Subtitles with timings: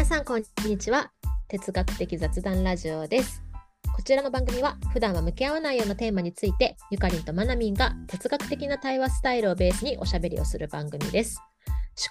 [0.00, 1.12] 皆さんこんにちは。
[1.48, 3.42] 哲学的雑談ラジオです。
[3.94, 11.42] こちらの番組は普段は向き合わないようなテーマについてゆかりんとまなみんが哲学的な対話スタイルをベースにおしゃべりをする番組です。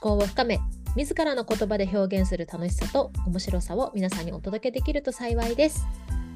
[0.02, 0.60] 思考を深め
[0.96, 5.84] 自らの言葉で表現する楽しさと面白さを皆さんにお届けできると幸いです。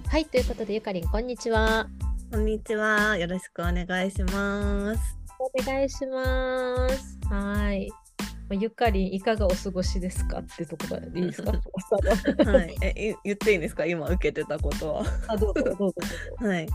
[0.07, 1.88] はいということでゆかりんこんにちは。
[2.32, 3.15] こんにちは。
[3.18, 5.20] よろしくお願いします。
[5.38, 7.20] お願いします。
[7.29, 8.03] はい
[8.52, 11.52] ゆかりんいかがお過ごしですかってとこがいいですか？
[12.52, 12.75] はい。
[12.82, 13.86] え、い言っていいんですか？
[13.86, 15.04] 今受けてたことは。
[15.28, 15.96] あどうぞどうぞどうぞ
[16.47, 16.68] はい。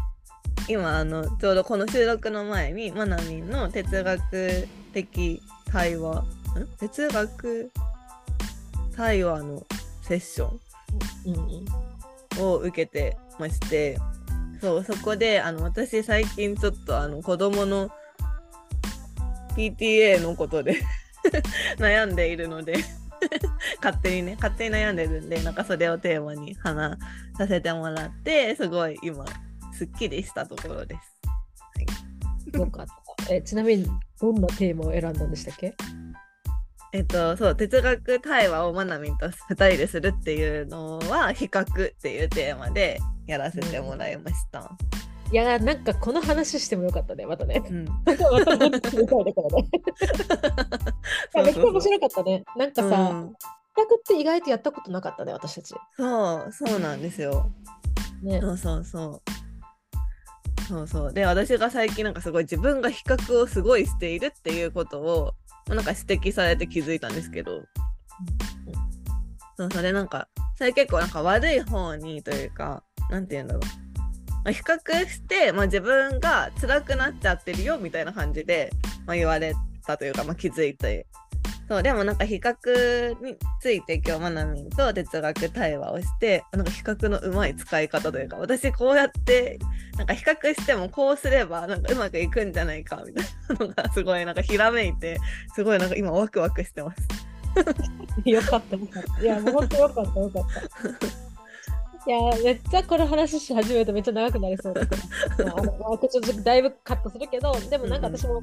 [0.69, 6.27] 今、あの、ちょうどこの収録の前に、まなみんの哲学的対話、ん？
[6.79, 7.71] 哲学
[8.97, 9.65] 対話の
[10.03, 10.51] セッショ
[11.27, 11.65] ン
[12.43, 13.99] を受けてまして、
[14.61, 17.91] そう、そこで、あの、私最近ちょっと、あの、子供の
[19.57, 20.83] PTA のことで
[21.79, 22.77] 悩んでいるので
[23.83, 26.99] 勝手にね勝手に悩んでるんでなんかそれをテーマに話
[27.37, 29.25] させてもらってすごい今
[29.73, 31.19] すっきりしたところです。
[32.57, 33.35] よかった。
[33.35, 33.87] えちなみに
[34.21, 35.75] どんなテーマを選んだんでしたっけ？
[36.93, 44.71] えっとそう哲学対話をまなみんと2人でするっていうのは比較っていうテーマでやらせてもらいました。
[45.31, 47.63] いやなんかこの話してもよかったねまたね。
[47.69, 49.69] うん、 またまたみたいだからね。
[51.45, 52.45] めっちゃ面白かったね。
[52.57, 53.37] なんかさ、うん
[53.81, 55.75] って意外とやったことなかったね私たち。
[55.97, 57.51] そうそうなんですよ。
[58.23, 58.41] ね。
[58.41, 59.23] そうそうそう。
[60.69, 65.35] そうそうで私が最近なんかすごい自分が比較をすごいしているっていうことを
[65.67, 67.63] まあなんか指摘されて気づいたんですけど
[69.57, 73.88] そうそれなんかそれ結構なんか悪い方にというかなんて言うんだろう、
[74.49, 78.71] まあ、比較して、まあ、自分が辛くなっちゃってるよみたいな感じで、
[79.07, 79.55] まあ、言われ
[79.87, 81.07] たというか、まあ、気づいて
[81.69, 89.59] そうでもなんか比較について今日まなみんと哲学対話をしてなんか比較のうまい使い方というか私こうやって
[89.99, 93.27] なんか比較してもこうすればなんかうまくいくんじゃないかみたい
[93.59, 95.19] なのがすごいなんかひらめいて
[95.55, 97.07] すごいなんか今ワクワクしてます。
[98.25, 99.23] よかったよかった。
[99.23, 101.28] いやもう本当よかったよかった。
[102.09, 104.97] いやめっちゃこれ話し始めるとめっちゃ長くなりそうだか
[105.37, 105.45] ら。
[105.45, 106.09] まあっと
[106.43, 108.43] だいぶカットするけどでもなんか私も。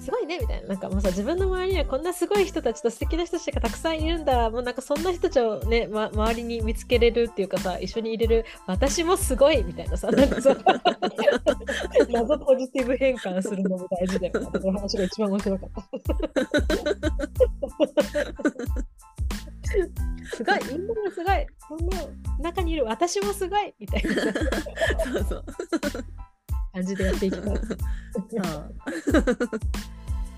[0.00, 10.56] すごいねみたいななんかもうさ自分の周りにはこんなすごい人たちと素敵な人たちがたくさんいるんだもうなんかそんな人たちをね、ま、周りに見つけれるっていうかさ一緒に入れる私もすごいみたいなさなんかさ
[12.08, 15.82] 謎ポジティブ変換するのも大事だよねこの話が一番面白かった
[20.34, 20.58] すごい。
[20.72, 21.46] みんながすごい。
[21.68, 23.74] この中にいる私もすごい。
[23.78, 24.14] みたいな。
[24.14, 24.22] さ
[25.04, 25.44] そうそう。
[26.72, 27.50] 感じでやっていきたい。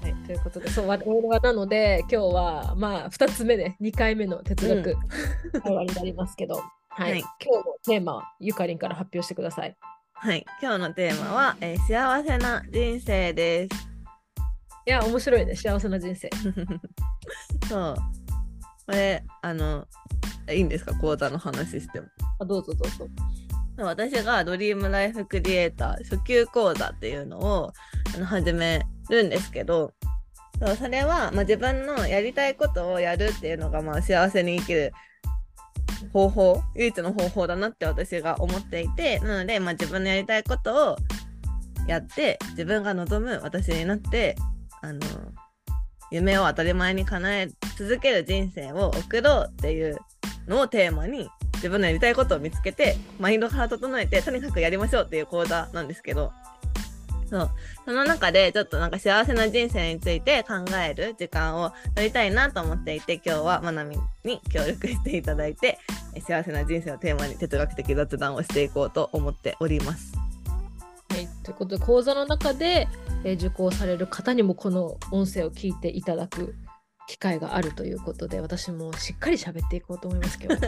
[0.00, 4.96] はい、ということで、そう、我々はなので、今日は、まあ、2つ目で、2回目の哲学
[5.60, 7.20] 会話になりますけど、はい、はい。
[7.20, 7.30] 今
[7.62, 9.76] 日のテーマは、ゆかりんから発表してください。
[10.14, 13.90] はい、今日のテーマは、えー幸せな人生です。
[14.86, 16.30] いや、面白いね、幸せな人生。
[17.69, 17.96] そう。
[18.90, 19.86] これ、あの、
[20.50, 20.92] いいんですか？
[20.96, 22.08] 講座の話しても。
[22.40, 23.06] あどうぞどうぞ。
[23.76, 27.72] 私がドリームライフクリエイター初級講座っていうのを
[28.16, 29.94] あの始めるんですけど
[30.58, 34.92] そうそれは、まあ、自分のやりたいことをやるっていうのが、まあ、幸せに生きる
[36.12, 40.96] 方法唯一の方法だなって私が思っていてなので、まあ、自分のやりたいことを
[41.86, 44.36] やって自分が望む私になって
[44.82, 45.00] あの
[46.10, 47.48] 夢を当たり前に叶え
[47.78, 49.98] 続ける人生を送ろうっていう
[50.47, 56.32] のをテーマに自分のやりたいことを見つけてマインドから整えてとにかくやりましょうっていう講座なんですけど
[57.31, 57.50] そう
[57.84, 65.78] その中でちょっとなんか幸せな人生について考える時間を取りたいなと思っていて今日はまなみに協力していただいて
[66.26, 70.29] 幸せな人生をテーマに哲学的雑談をしていこうと思っております。
[71.10, 72.88] はい、ということで、講座の中で、
[73.25, 76.55] えー受講される方にも、この音声を聞いていただく
[77.08, 80.55] 機会があるということで、私もしっかり喋っていこうと思いますけど。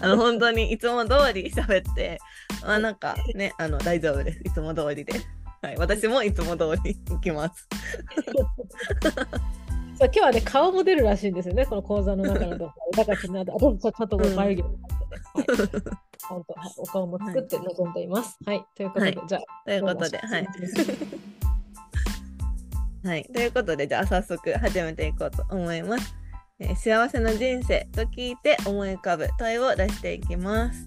[0.00, 2.18] あの本当にいつも通り喋って、
[2.62, 4.40] まあなんかね、あの大丈夫です。
[4.44, 5.12] いつも通りで。
[5.62, 7.66] はい、私もいつも通り行きます。
[9.96, 12.96] そう今日はね、顔も出るらしいんですよね、この講座の中の動画で。
[12.96, 14.78] だからちょっと、あとちゃんと眉毛も
[15.36, 15.82] 描いてね、
[16.56, 18.36] はい、お顔も作って臨んでいます。
[18.44, 20.48] はい、ということで、はいじゃあ、ということで、はい。
[23.06, 26.16] はい、ということで、じゃあ早速始めていこうと思います。
[26.60, 30.86] えー幸せな人生と聞いて思い浮かぶ問いを出していきます。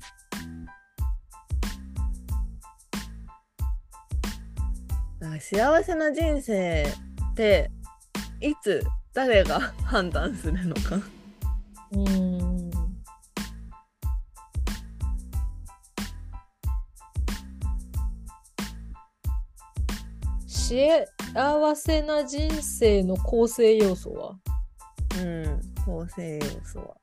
[5.39, 6.83] 幸せな人生
[7.31, 7.69] って
[8.39, 8.83] いつ
[9.17, 10.97] 誰が判断するのか。
[11.91, 12.71] うーん。
[20.45, 24.35] 幸せな人生の構成要素は？
[25.19, 26.95] うん構成要素は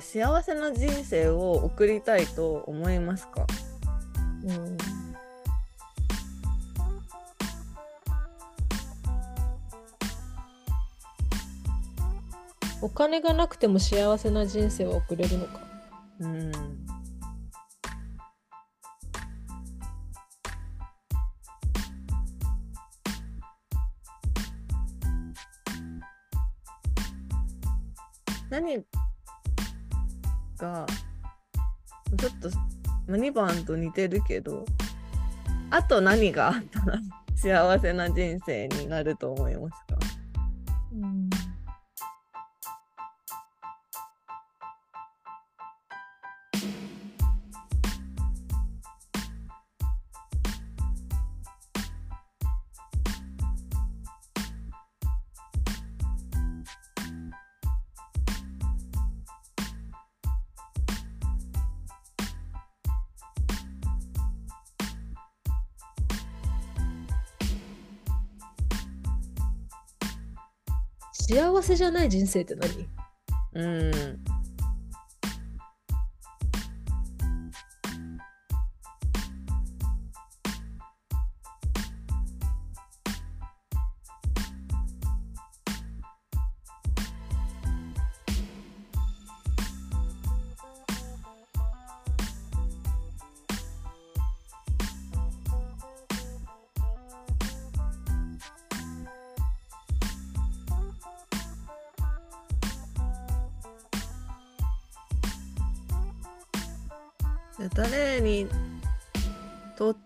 [0.00, 3.46] 幸せな人生を送りたいと思いますか？
[4.44, 4.78] うん。
[12.82, 15.60] お金がなくても幸せな人生は送れるのか？
[16.20, 16.52] うん
[28.50, 28.84] 何
[30.60, 30.86] が
[32.18, 32.50] ちょっと
[33.08, 34.64] まあ2番と似てるけど
[35.70, 36.98] あと何があったら
[37.34, 39.98] 幸せな人生になると思いますか？
[40.92, 41.30] うん。
[71.30, 72.88] 幸せじゃない人生って何？
[73.54, 73.90] うん。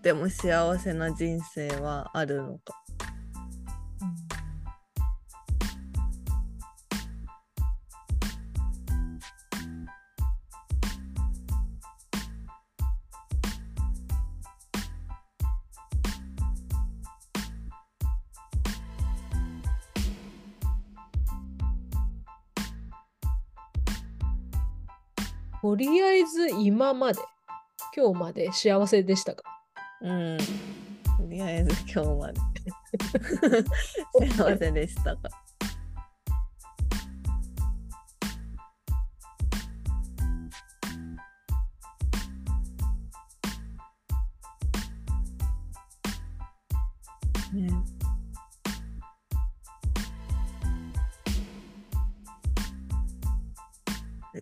[0.04, 2.74] っても幸せな人生はあるのか。
[25.62, 27.20] とりあえず今まで、
[27.96, 29.63] 今日まで幸せでしたか？
[30.04, 30.36] うん。
[30.36, 32.40] とりあえず今日 まで
[34.36, 35.16] 幸せんでした。
[35.16, 35.44] か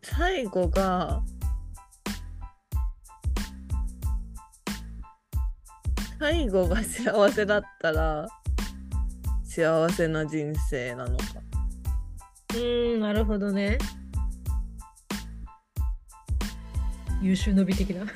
[0.03, 1.23] 最後が
[6.23, 8.29] 最後が幸せだったら
[9.43, 11.25] 幸せな人生なのか
[12.55, 13.77] うーん、なるほどね。
[17.21, 18.07] 優秀の美的な。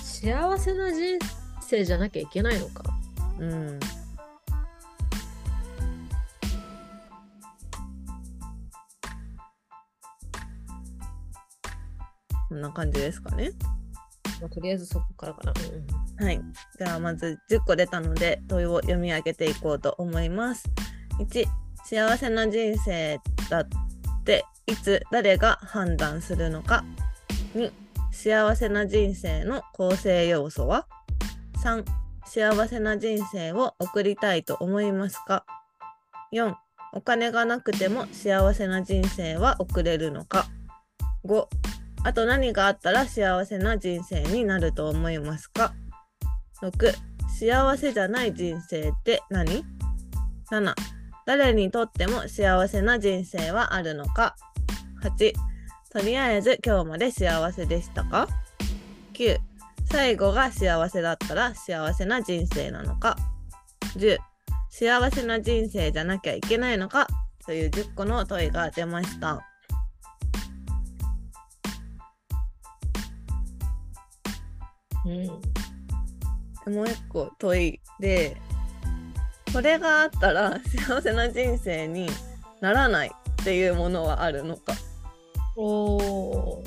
[0.00, 1.18] 幸せな人
[1.60, 2.84] 生じゃなきゃいけないのか。
[3.40, 3.80] うん
[12.56, 13.52] んな感じですかね。
[14.40, 15.52] まあ、とりあえずそこからかな。
[15.52, 16.40] うんはい。
[16.78, 20.64] じゃあまず10個出たので問いを読み上げていこうと思います。
[21.18, 21.46] 1、
[21.84, 23.20] 幸せな人生
[23.50, 23.68] だっ
[24.24, 26.84] ていつ誰が判断するのか。
[27.54, 27.70] 2、
[28.10, 30.86] 幸せな人生の構成要素は
[31.62, 31.84] ?3、
[32.24, 35.44] 幸せな人生を送りたいと思いますか
[36.32, 36.54] ?4、
[36.94, 40.46] お金がなくても幸せな人生は送れるのか
[41.26, 41.46] ?5、
[42.06, 45.74] あと何があったら幸せな人生になると思いますか
[46.62, 46.94] ?6、
[47.36, 49.64] 幸せじゃない人生って何
[50.52, 50.72] ?7、
[51.26, 54.36] 誰にとっても幸せな人生はあるのか
[55.02, 55.32] ?8、
[55.90, 58.28] とりあえず今日まで幸せでしたか
[59.14, 59.38] ?9、
[59.90, 63.16] 最後が幸せだったら幸せな人生なのか
[63.96, 64.18] ?10、
[64.70, 67.08] 幸せな人生じゃなきゃいけないのか？
[67.44, 69.55] という10個の問いが出ました。
[75.06, 76.74] うん。
[76.74, 78.36] もう一個問いで
[79.52, 82.08] これがあったら幸せな人生に
[82.60, 84.74] ならないっていうものはあるのか？
[85.56, 86.64] おお。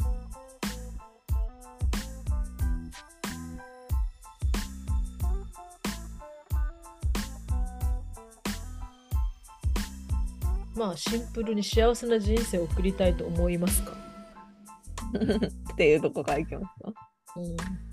[10.76, 13.92] まあシンプルに幸せな人生を送りたいと思いますか。
[15.74, 16.94] っていうとこからいきますか
[17.36, 17.89] うん。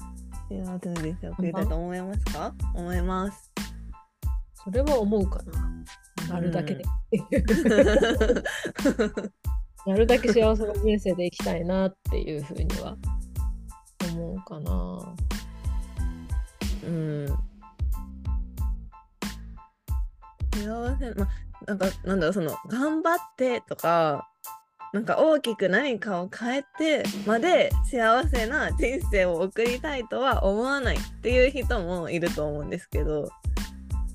[0.48, 2.54] 幸せな人生を送りたいと思いますか？
[2.74, 3.52] 思います
[4.54, 6.32] それは思うかな。
[6.34, 6.84] なるだけで。
[9.86, 12.96] なるだけ幸せな人生で生きたいなっていうふうには
[14.12, 15.14] 思うかな。
[16.84, 17.26] うん
[20.52, 21.28] 幸せま
[21.66, 24.28] なんかなんだろうその頑張ってとか
[24.92, 33.28] なんか大きく何かを変えてまで幸せな人生を送りたいとは思わないっていう人もいると思うんですけど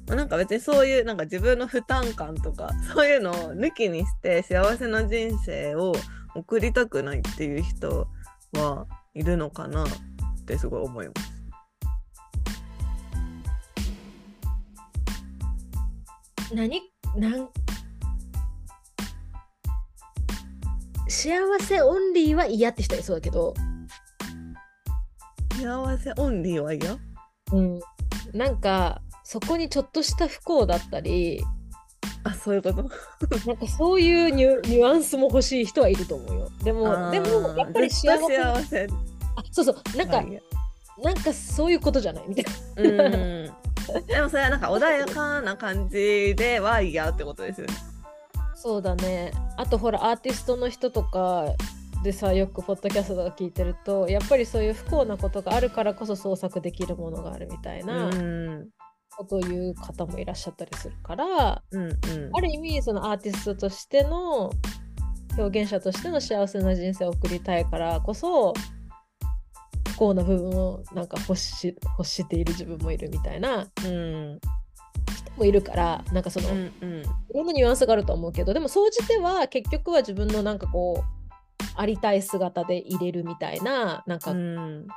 [0.07, 5.93] まあなんか別にそういうなんか自分の負担感とか そういうのを抜きにして幸せな人生を
[6.35, 8.07] 送りたくないっていう人
[8.53, 9.87] はいるのかなっ
[10.45, 11.31] てすごい思います。
[16.53, 16.81] 何
[17.15, 17.49] なん
[21.21, 23.53] 幸せオンリーは嫌って人いそうだけど、
[25.55, 26.97] 幸せオンリーは嫌？
[27.53, 27.79] うん、
[28.33, 31.43] なんかそこにちょっとした不幸だったり。
[32.23, 32.89] あそういうこと？
[33.45, 36.49] なんかそういうニュアンスも欲しい人はいると思うよ。
[36.63, 38.37] でもでもやっぱり幸せ。
[38.37, 38.87] 幸せ。
[39.35, 39.75] あそうそう。
[39.95, 40.23] なんか、
[41.03, 42.23] なんかそういうことじゃない？
[42.29, 43.05] みたいな。
[43.05, 43.51] うん。
[44.07, 47.73] でもそれはなんか穏やかな感じでは嫌ってことですよね
[48.62, 49.32] そうだね。
[49.58, 51.46] あとほらアーティストの人とか
[52.03, 58.70] でさよくポッドキャストとか聞いてるとやっぱりそういう不幸なことがあるからこそ創作できるものがあるみたいなうん
[59.18, 61.96] ことを言う方もいらっしゃったりするから、うんうん。
[62.34, 64.51] ある意味そのアーティストとしての
[65.38, 68.53] 表現者としての幸せな人生を送りたいからこそ
[69.89, 73.68] 不幸な部分をなんか欲し欲している自分もいるみたいな。
[73.86, 74.39] うん。
[74.39, 74.61] 人
[75.41, 77.03] もいるからなんかその、いうんうん。
[77.33, 84.88] ろんなニュアンスがあると思うけどでも総じては結局は自分のなんかこうありたい姿で入れるみたいななんかうん。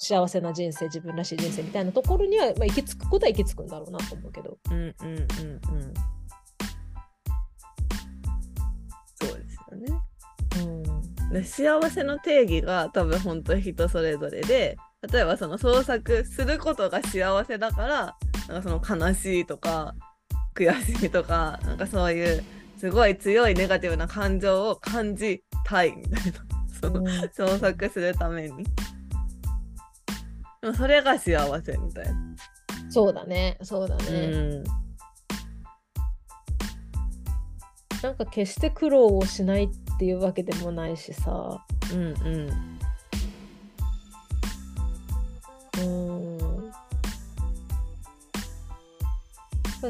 [0.00, 4.56] 幸せな人生自分らしい人生みたいなところには、まあ、行き着くことは行き着くんだろうなと思うけど。
[4.70, 5.94] うんうんうんうん。
[9.20, 10.02] そうですよね。
[10.62, 11.32] うん。
[11.32, 14.76] で幸せの定義が多分本当人それぞれで
[15.12, 18.16] 例えばその創作することが幸せだから
[18.48, 19.94] なんかその悲しいとか
[20.54, 22.44] 悔しいとかなんかそういう
[22.78, 27.06] すごい強いネガティブな感情を感じたいみたいなそのうん。
[27.32, 28.64] 創作するために。
[30.62, 32.14] でもそれが幸せみたいな、
[32.88, 33.58] そうだね。
[33.62, 34.04] そうだね。
[34.10, 34.64] うん。
[38.02, 41.64] なんか決して苦労をしないっていうわけでもないしさ。
[41.92, 42.77] うんうん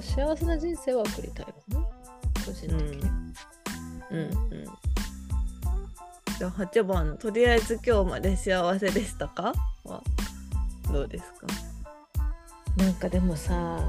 [0.01, 1.81] から幸せな人生は送りたいかな。
[2.45, 3.11] 個人的に。
[4.11, 4.65] うんうん
[6.39, 9.53] じゃあ8番のとりあえず今日まで幸せでしたか？
[9.85, 10.05] は
[10.93, 11.47] どうですか？
[12.77, 13.81] なんかでもさ、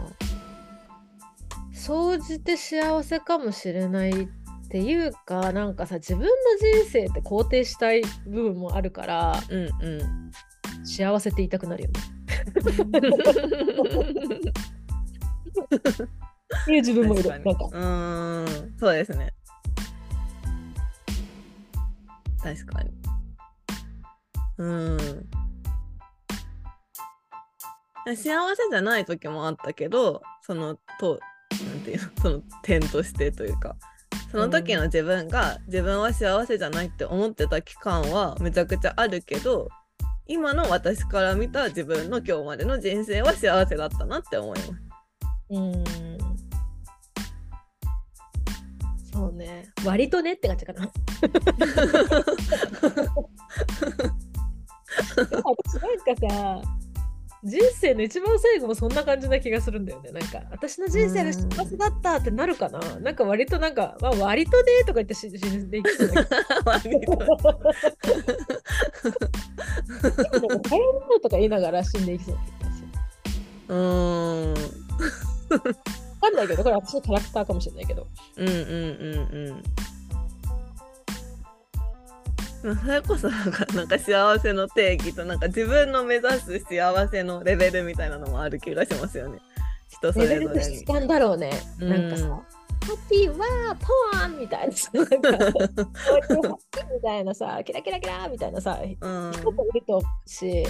[1.72, 4.28] 総じて幸せかもしれないっ
[4.68, 6.28] ていうか、なんかさ、自分の
[6.82, 10.32] 人生って肯定したい部分もあるから、うんうん
[10.84, 12.00] 幸せって言いたくなるよね。
[15.76, 17.30] っていう自分もいる。
[17.30, 17.52] なんか。
[17.52, 18.78] うーん。
[18.80, 19.34] そうですね。
[22.42, 22.92] 確かに。
[24.58, 25.30] うーん。
[28.06, 28.34] 幸せ
[28.72, 31.20] じゃない時もあったけどそのと
[31.52, 32.10] なんていうの？
[32.22, 33.76] その点としてというか。
[34.32, 39.70] その時の自分が自分は幸せじゃないって思ってた期間はめちゃくちゃあるけど
[40.28, 44.89] 今の私から見た自分の今日までの人生は幸せだったなって思います。
[45.50, 45.84] うーん。
[49.12, 49.70] そうね。
[49.86, 50.90] 割とねって感じかな。
[55.20, 56.62] 私なんかさ、
[57.44, 60.12] 人生の一番最後もそんな感じな気がするんだよね。
[60.12, 62.80] なんか、私の人生が幸せだったってなるかな。
[63.00, 66.38] なんか割となんか、まあ、割とねとか言って死死んでいきそうだけど。
[66.66, 67.38] 割とでもなん
[70.62, 72.88] か大変なのとか言いながら死んでいきそうな気がする。
[73.70, 74.56] うーん
[75.50, 75.60] わ
[76.22, 78.08] かんないけど、これ私のキャラクターかもしれないけど。
[78.38, 79.64] うんうんうんうん
[82.62, 89.40] まあそれこそなんかなんか幸せの定義となんか自分の目指す幸せのレベルみたいなのもある気がしますよね
[89.88, 90.86] 人そレベれぞれにルの質。
[90.86, 91.52] 感だろうね。
[91.80, 92.44] うんなんかさ、ハ
[92.94, 100.66] ッピーはポワンみたいなさ、なんか、 ハッピーみたいなさ、キラキラキラみたいなさ、うん人もいると思うし、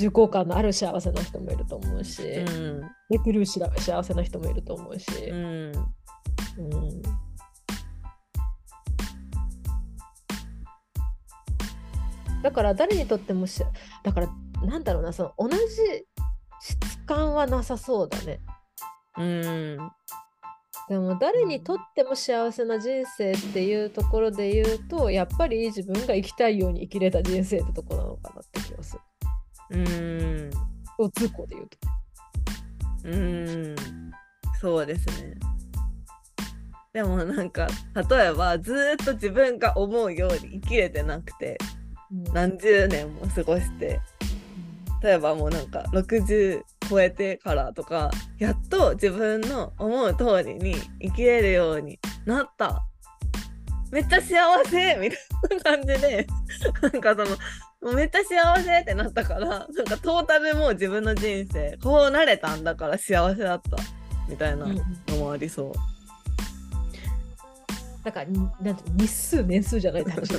[0.00, 5.72] 重厚感のある幸せな人もいると思うし、うん出てるし幸せな人もいると思うし、うん
[6.58, 7.02] うん
[12.42, 13.62] だから誰にとってもし
[14.02, 14.28] だから
[14.62, 15.56] なんだろうなその同じ
[16.62, 18.40] 質感はなさそうだね
[19.18, 19.78] うん
[20.88, 29.00] でも誰にとっても幸せな人生っていうところで言うとやっぱり自分が生きたいように生きれた人生ってとこなのかなって気がする
[29.70, 30.50] うん。
[30.96, 31.78] 共通項で言うと。
[33.04, 33.76] うん。
[34.60, 35.34] そうですね。
[36.92, 41.56] でもなんか例えばずーっと自分が思うように生きれてなくて
[42.32, 44.00] 何十年も過ごして
[45.00, 52.84] 例えばもうなんか60超えてからとかやっと自分の思う通りに生きれるようになった
[53.90, 54.34] めっちゃ幸
[54.66, 56.26] せみたいな感じで
[56.82, 57.26] なんかその
[57.82, 63.76] もうめっちゃ幸せってなったからなんかトータルもう自分の人生こうなれたんだから幸せだった
[64.28, 64.76] みたいなうん。
[64.76, 64.84] の
[65.18, 65.72] もありそう。
[68.04, 70.38] だからになんて日数年数じゃないって話だ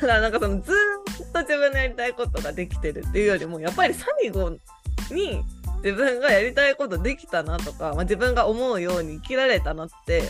[0.00, 4.50] からなんかそのずーっと自分のやりたいことができてるっていうよりもやっぱり最後
[5.10, 5.44] に
[5.82, 10.22] 自分がやりたいことできたなとか、まあ、自分が思うように生きられたなって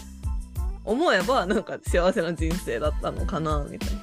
[0.86, 4.00] 思えばなんか幸せな人生だったのかなみたいな。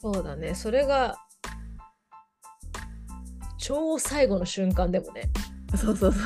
[0.00, 1.16] そうだねそれが
[3.58, 5.28] 超最後の瞬間でもね
[5.76, 6.22] そうそうそう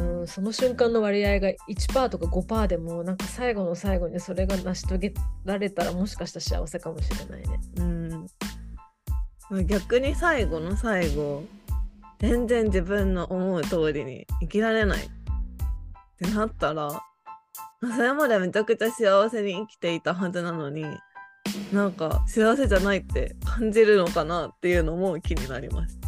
[0.00, 7.60] うん、その瞬間の割合が1%とか5%でもなんか最後の最後にそれが成し遂げられたらもしかしたら幸せかもしれないね。
[7.76, 7.86] そう。
[9.58, 9.66] うん。
[9.66, 11.44] 逆に最後の最後
[12.20, 15.08] 全然自分の思う通りに生きられないっ
[16.18, 17.02] てなったら
[17.96, 20.84] それまでめちゃくちゃ幸せに生きていたはずなのに
[21.72, 25.98] なんか幸せじゃないって感じるのかなっていうのも気になります。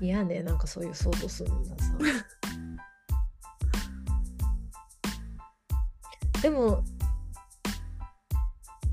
[0.00, 1.94] 嫌ねなんかそういう想像するのがさ。
[6.42, 6.82] でも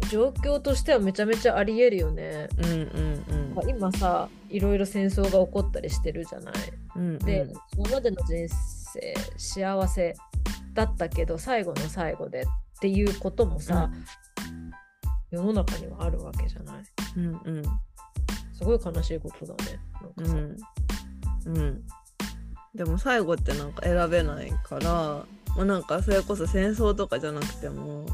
[0.10, 2.48] 状況としてはめちゃめちゃありえるよね。
[2.60, 3.70] うんうんうん。
[3.70, 6.54] 今さいろいろ戦争が起こったりしてるじゃない。
[6.96, 8.81] うんうん、で、今までの人生
[9.38, 10.16] 幸せ
[10.74, 12.46] だったけど最後の最後でっ
[12.80, 13.90] ていうこともさ、
[15.30, 16.84] 世の中にはあるわけじゃない？
[17.18, 17.64] うんうん。
[18.54, 20.34] すごい悲しいことだねなんかさ、
[21.46, 21.58] うん。
[21.58, 21.84] うん。
[22.76, 25.26] でも最後ってなんか選べないから、
[25.56, 28.06] まあ、なんかそれこそ戦争とかじゃなくても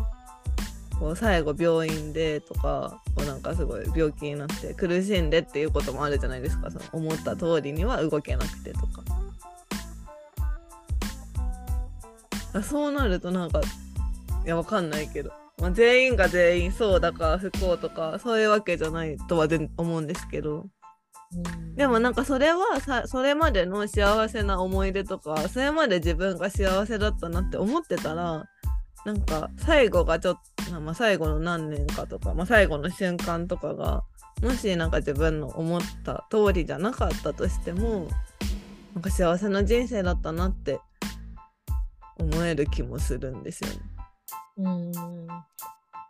[0.99, 6.71] こう最後病院でとかこうなんかすごい病気になって苦しんでっていうこともあるじゃないですか。
[6.71, 9.03] その思った通りには動けなくてとか。
[12.63, 13.61] そうなるとなんか
[14.45, 20.61] いやわかんないけど、まあ、全員が全員そうだから不幸とかそういうわけじゃないとは全思うんですけど。
[20.61, 20.71] うん
[21.75, 28.45] でもなんかそれはさそれまでの幸せな思い出とかそれまで自分が幸せだったなって思ってたら
[29.05, 30.39] なんか最後がちょっ
[30.71, 34.03] と、まあ、最後の何年かとか、まあ、最後の瞬間とかが
[34.41, 38.07] もしなんか自分の思った通りじゃなかったとしても
[38.95, 40.79] なんか幸せな人生だったなって
[42.19, 43.75] 思える気もするんですよね。
[44.57, 44.91] うん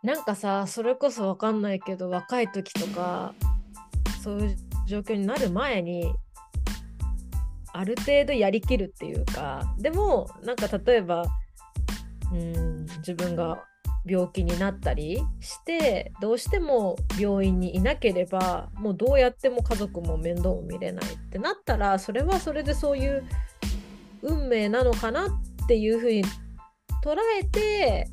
[0.02, 3.34] なんかさそれこそわかんないけど若い時とか
[4.22, 6.12] そういう状況になる前に
[7.72, 11.24] ある程度やりきるっていうかでもなんか例えば
[12.32, 13.62] うん自分が
[14.06, 23.24] 病気になったりしてどうしても病院にいなければもうどうやっても家族も面倒を見れないってなったらそれはそれでそういう
[24.22, 25.28] 運命なのかなっ
[25.68, 26.24] ていうふうに
[27.04, 28.08] 捉えて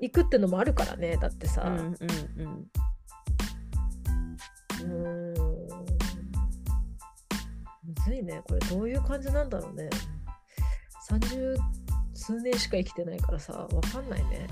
[0.00, 1.62] いくってのもあるからねだってさ。
[1.62, 1.96] うんうん
[2.38, 2.68] うん
[4.82, 5.34] うん
[7.84, 8.42] むずいね。
[8.48, 9.88] これどういう感じなんだろうね。
[11.10, 11.56] 30
[12.14, 14.46] 数年しか生きてないからさ、わかんないね。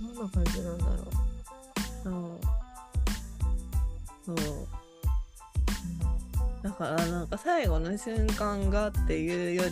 [0.00, 0.96] どんな感じなんだろう。
[2.02, 2.40] そう
[4.24, 4.36] そう
[6.62, 9.70] だからなんか最後の瞬間がっていうより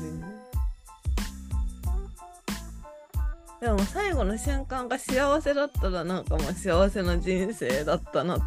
[3.62, 8.40] でも最後の瞬間が幸せだったらなんかまあ幸せな人生だったなっ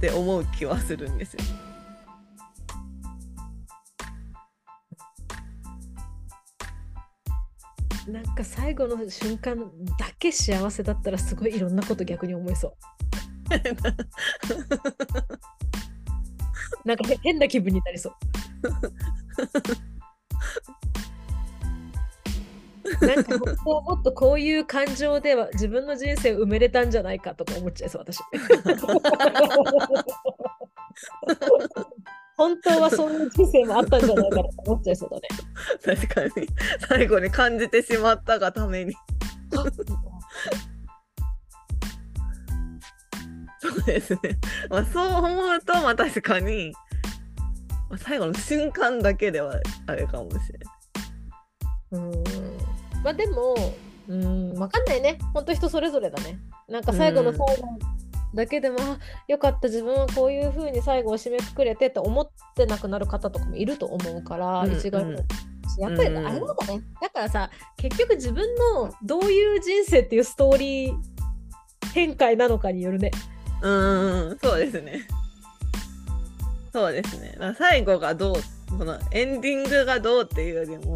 [0.00, 1.40] て思う気はするんですよ。
[8.06, 9.64] なんか最後の瞬間だ
[10.20, 12.74] け幸せだったらすごいいろんなこと逆に思いそう。
[16.86, 18.12] なんかへ変な気分になりそう。
[23.00, 28.20] なんか本当はもっとこういう感情では自分の人生を埋めれたんじゃないかとか思っちゃいそう私。
[32.36, 35.28] 本当はそういう人生もあったんじゃないかと思っちゃいそうだね。
[35.84, 36.48] 確かに
[36.88, 38.94] 最後に感じてしまったがために
[43.60, 44.20] そうですね、
[44.70, 46.72] まあ、そう思うとまあ確かに、
[47.90, 50.80] まあ、最後の瞬間だけではあれかもしれない。
[51.92, 52.24] うん
[53.02, 53.54] まあでも、
[54.08, 55.18] うん、わかんないね。
[55.32, 56.38] 本当人それぞれだね。
[56.68, 57.46] なんか最後の最後
[58.34, 65.26] だけでも、あよかった、自分はこういう風に最後を締めくくれてって思ってなくなる方とかもいると思うから、うん一概にうん
[65.78, 66.82] やっぱりあれなんだね。
[67.00, 70.94] だからさ、結局自分のどういう人生っていうストーリー
[71.94, 73.10] 展開なのかによるね。
[73.62, 75.06] うーんそうですね。
[76.72, 77.36] そうですね。
[77.56, 78.34] 最後がどう
[78.78, 80.94] このエンディングがどうっていうよりも、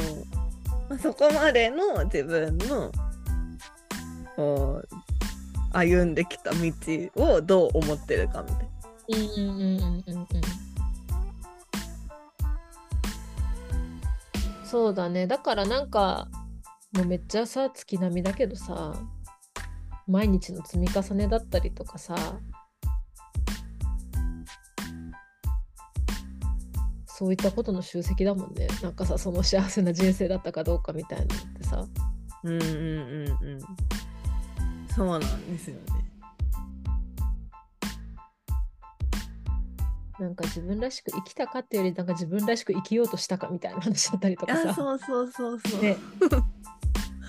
[0.94, 2.92] まあ、そこまでの自分の
[4.36, 4.88] こう
[5.72, 8.64] 歩んできた道をどう思ってるかみたいな。
[9.08, 10.26] うんうんうんうんうん。
[14.64, 15.26] そうだね。
[15.26, 16.28] だからなんか、
[16.92, 18.94] もうめっちゃさ、月並みだけどさ、
[20.06, 22.14] 毎日の積み重ねだったりとかさ、
[27.16, 28.66] そういったことの集積だもんね。
[28.82, 31.86] なんかさ、その幸せな人生だったかどうかみたいなのってさ。
[32.42, 33.60] うんうんうんうん。
[34.92, 35.80] そうなんですよね。
[40.18, 44.74] なんか自分らしく生きたかっていうより、なんか自分らしく生きようとしたかみたいな話だったりとかあさ。
[44.74, 45.82] そうそうそうそう。
[45.82, 45.96] ね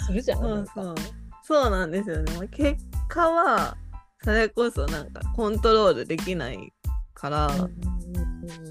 [0.07, 0.39] するじゃん。
[0.39, 0.95] そうそう。
[1.43, 2.33] そうなんですよね。
[2.33, 3.77] まあ結果は
[4.23, 6.73] それこそなんかコントロールできない
[7.13, 7.67] から、うんうんう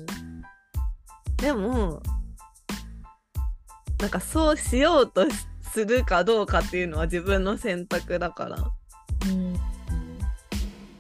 [0.00, 0.13] ん
[1.44, 2.00] でも
[4.00, 5.37] なんかそうしようとし
[5.72, 8.57] するかどうかっていうのは自分の選択だから。
[9.28, 9.54] うん。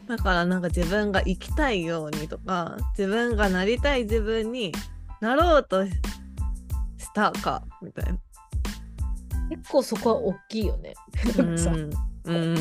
[0.06, 4.70] だからなんか自分が生きたいようにとか自分がなりたい自分に
[5.22, 5.92] なろうとし
[6.98, 8.18] したかみたいな。
[9.48, 10.92] 結構そこは大きいよね。
[11.38, 11.56] うん。
[11.58, 12.56] さうん、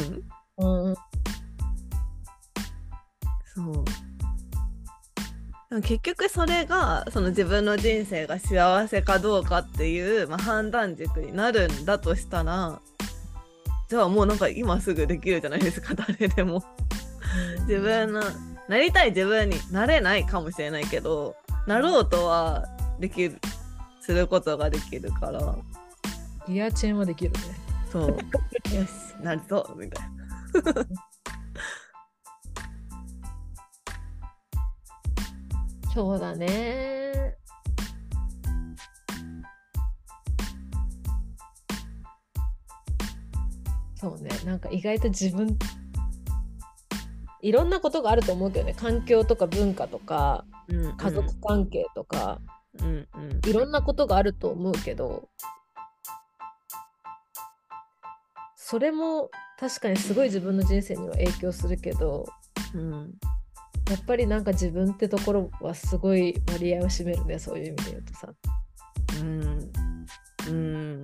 [0.57, 0.95] うん。
[3.53, 3.85] そう
[5.81, 12.79] 結局それがその自分の人生が幸せかどうかっていう、まあ、判断軸になるんだとしたら
[13.89, 15.93] じゃあもうなんか今すぐできるじゃないですか。
[15.95, 16.63] 誰でも。
[17.67, 18.21] 自分の
[18.67, 21.35] なりたい自分になれないかもしれないけど
[21.67, 22.65] なろうとは
[22.99, 23.39] できる
[24.01, 25.55] することができるから。
[26.47, 27.39] リアチェーンはできるね。
[27.91, 28.07] そう。
[28.75, 28.89] よし
[29.21, 30.05] なるぞみたい
[30.75, 30.85] な
[35.93, 37.37] そうだね。
[43.95, 44.29] そうね。
[44.45, 45.57] なんか意外と自分
[47.41, 48.73] いろんなことがあると思うけどね。
[48.73, 52.39] 環境とか文化とかうんうん家族関係とか、
[52.79, 55.29] うんうんいろんなことがあると思うけど
[58.55, 59.29] それも
[59.59, 62.25] 確かにすごい自分の人生には影響するけど
[62.73, 63.13] うん
[63.89, 68.33] やっぱりなんか自分ってところはすごい割合を占めるねそういう意味で言うとさ。
[69.19, 69.71] うん。
[70.47, 71.03] うん。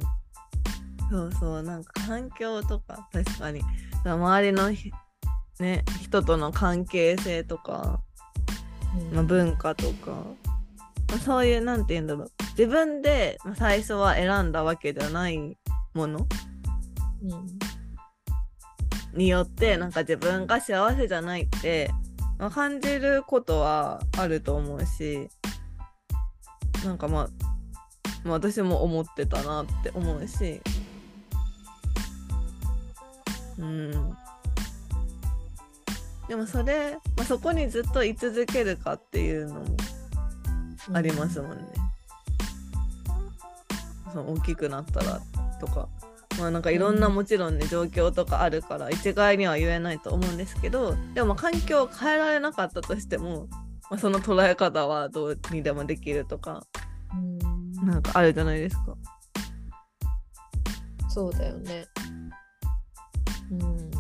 [1.12, 3.62] そうそうなんか環境とか確かに。
[4.06, 4.92] 周りのひ
[5.60, 8.02] ね人との関係性とか、
[8.98, 9.16] うん。
[9.16, 12.32] まあ、文化とか、まあ、そういうなんて言うんだろう。
[12.58, 15.58] 自分でまあ最初は選んだわけではない
[15.94, 16.28] もの
[17.24, 17.60] うん。
[19.14, 22.09] によってなんか自分が幸せじゃないって、まあ、
[22.50, 25.30] 感じることはあると思うし
[26.86, 27.30] なんかまあ、
[28.24, 30.62] まあ、私も思ってたなって思うし。
[33.58, 34.18] うん。
[36.30, 39.66] でもそれ、まあ、そこにずっと居続けるかっていうのも
[40.94, 41.66] ありますもんね。
[44.14, 45.20] その大きくなったら
[45.60, 45.90] とか
[46.40, 53.48] まあなんかいろんなうんもちろんね状況とかあるから一概には言えないと思うんですけどでもまあ環境を変えられなかったとしても、
[53.90, 56.64] まあ、その捉え方はどうにでもできるとか
[57.14, 57.40] うん
[57.86, 58.96] なんかあるじゃないですか。
[61.10, 61.86] そうだよね。
[63.52, 63.92] うん。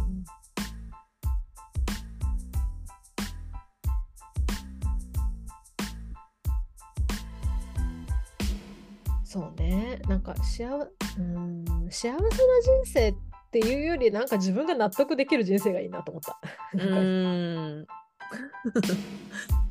[9.23, 9.99] そうね。
[10.08, 10.88] なんか幸
[11.19, 12.29] うん幸せな人
[12.86, 13.15] 生っ
[13.51, 16.39] ていうよりなんか自分が納得できる人生がいいなと思った。
[16.73, 17.88] うーん。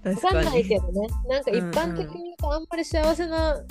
[0.03, 0.69] 確わかんないに。
[0.69, 3.63] けどねなんか一般的に言うとあんまり幸せな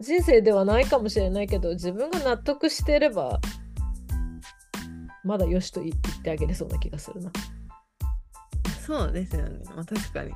[0.00, 3.40] 人生ではないかもしれないけど自分が納得してれば
[5.24, 7.30] まだよしと言ってあげれそうな気がするな。
[8.86, 9.58] そうですよね。
[9.74, 10.32] まあ、確かに。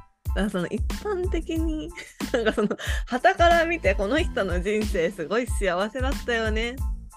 [0.50, 1.90] その一般的に
[2.32, 2.68] なんかその
[3.06, 6.76] 傍から見てこの人の人生すごい幸せだったよねっ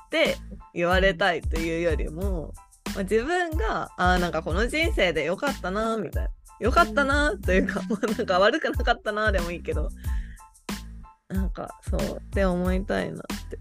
[0.10, 0.38] て
[0.74, 2.54] 言われたいというよりも、
[2.96, 6.30] まあ、自分があーなんかこの人生でよかったなみたいな。
[6.60, 9.90] よかったなというか、まあなんか悪くなかったなでもいいけど
[11.28, 13.60] なんかそうって思いたいなって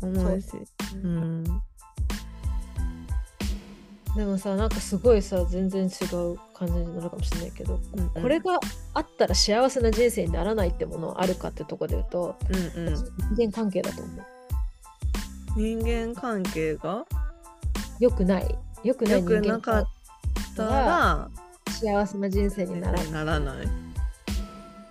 [0.00, 0.46] 思うし。
[1.02, 1.62] うん
[4.16, 8.58] でもさなんかすごいさ全然違う感じになるかもしれないけど、うんうんこれが
[8.94, 12.36] あったら幸せな人生にならないってものはあるかってとこで言うと、
[12.76, 12.94] うんうん
[13.36, 14.24] 人間関係だと思う。
[15.56, 17.06] 人間関係が？
[18.00, 18.58] よくない。
[18.84, 19.84] よくない人間なかっ
[20.56, 21.30] 関たら
[21.64, 23.10] 係幸せな人生にならない。
[23.12, 23.64] ならない。
[23.64, 23.68] う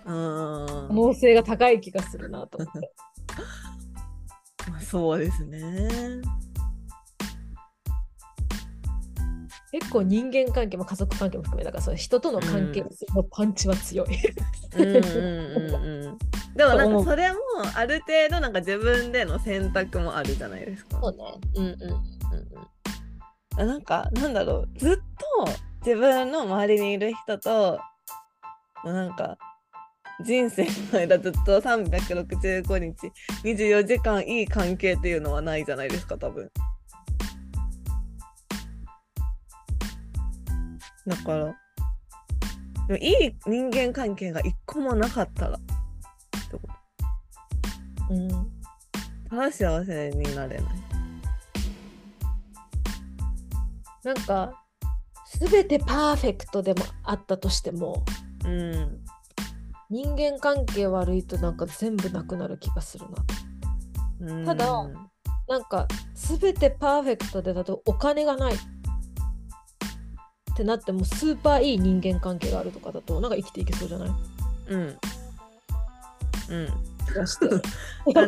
[0.04, 2.92] 可能性が高い気がするなと思って。
[4.70, 6.22] まあそうですね。
[9.72, 14.08] 結構人間関係も家族関係も含めだからその人との関係性のパンチは強い。
[16.54, 17.38] でもなんかそれも
[17.74, 21.00] ある程度なんか自分での選択もあるじゃないですか。
[21.02, 21.40] そうね。
[21.54, 22.02] うんうんうんうん。
[23.56, 25.48] あなんかなんだろうずっと
[25.84, 27.80] 自分の周りにいる人と
[28.84, 29.38] なんか
[30.22, 33.10] 人生の間ずっと365日
[33.42, 36.50] 24時間いい関係っていうのはないじゃないですか多分。
[41.06, 41.56] だから。
[42.88, 45.60] でもいい人間関係が一個もなかったらっ
[46.50, 46.60] てこ
[48.08, 48.14] と。
[48.14, 48.28] うん、
[49.30, 50.66] ただ幸せになれない。
[54.04, 54.52] なんか
[55.38, 58.04] 全てパーフェクトでもあったとしても
[58.44, 58.98] うん。
[59.90, 63.04] 人間関係悪いとなんか全部なくなる気がする
[64.20, 64.32] な。
[64.34, 64.46] うん。
[64.46, 64.66] ただ
[65.48, 68.54] なんか全てパーフェクトでだとお金がない
[70.52, 74.10] ってなってもスーパーいい人間関係があるとかだとなんか生きていけそうじゃない？
[74.68, 74.80] うん。
[74.80, 74.96] うん。
[77.06, 77.48] 気がして。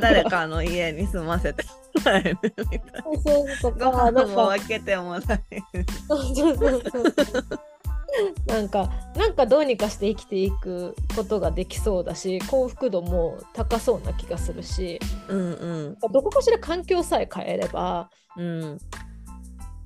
[0.01, 3.03] 誰かの家に住ませてもらえるみたいな。
[3.03, 3.23] そう
[3.61, 5.87] そうとごか、なんか、飯も分けてもらえる。
[6.09, 7.45] そうそうそうそう
[8.47, 15.97] なんか、なんかどうにかして生きていくことができそうだし、幸福度も高そうな気がするし、うんうん。
[16.13, 18.79] どこかしら環境さえ変えれば、うん。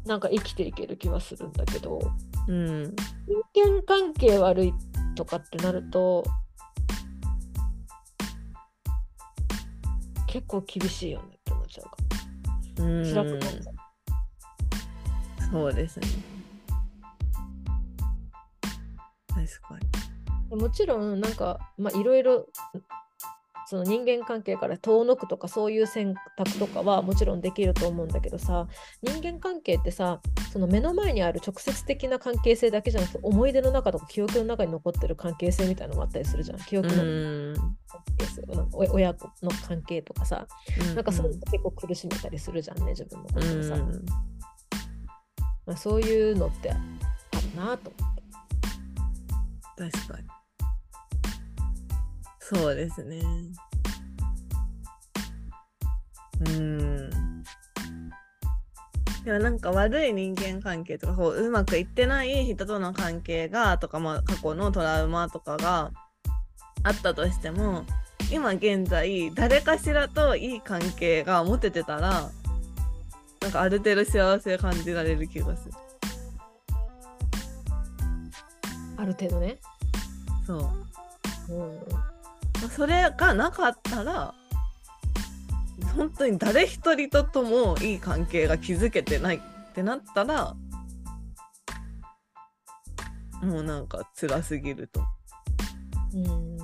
[0.05, 2.01] なんか生きていける気はするんだけど、
[2.49, 2.97] うん
[3.55, 4.75] 人間関係悪い
[5.15, 6.25] とかってなると、
[10.27, 15.51] 結構厳しいよねって思っちゃうかうん辛くなっちゃう。
[15.51, 16.07] そうですね。
[19.29, 19.79] 確か
[20.51, 20.57] に。
[20.57, 22.47] もちろんなんかまあいろいろ
[23.69, 28.67] その人間関係から遠のくとかそういう選択とかはもちろんできると思うんだけどさ
[29.03, 30.23] 人間関係ってさ
[30.55, 37.55] その目の前にある直接的な関係性だけじゃなくて思い出の中とか記憶の中に残ってる関係性みたいなのもあったりするじゃん記憶の関うん
[38.17, 40.47] 係性、親子の関係とかさ
[40.95, 44.05] なんかそういうの結構苦しめたりするじゃんね自分のこうとをさ、ん
[45.67, 46.81] まあ、そういうのってある
[47.55, 48.19] なと思って。
[49.77, 50.38] 確かに。
[52.55, 53.21] そうですね。
[56.47, 57.11] うん。
[59.23, 65.91] でもなんか悪い人間関係とかこううまくいってない人との関係がとか、まあ、過去のトラウマとかが
[66.85, 67.85] あったとしても
[68.33, 72.31] 今現在誰かしらといい関係が持ててたら
[73.43, 75.75] なんかある程度幸せ感じられる気がする。
[78.97, 79.59] ある程度ね。
[80.47, 80.55] そ
[81.49, 82.18] ううんまあ
[82.67, 84.35] それがなかったら
[85.97, 89.41] 本当に誰一人とともいい関係が築けてないっ
[89.75, 90.55] てなったら
[93.43, 95.01] もうなんか辛すぎると。
[96.15, 96.59] うん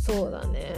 [0.00, 0.74] そうだね。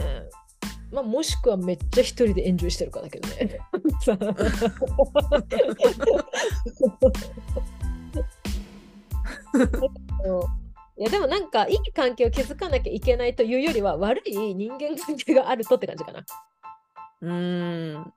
[0.91, 3.59] まあ、もしくはめっちゃ一人でエンジョイしてるかだけどね。
[10.99, 16.25] さいやでもなんかいい関係を築かなきゃいけないというよりは悪い人間関係があるとって感じかな。
[17.21, 18.13] うーん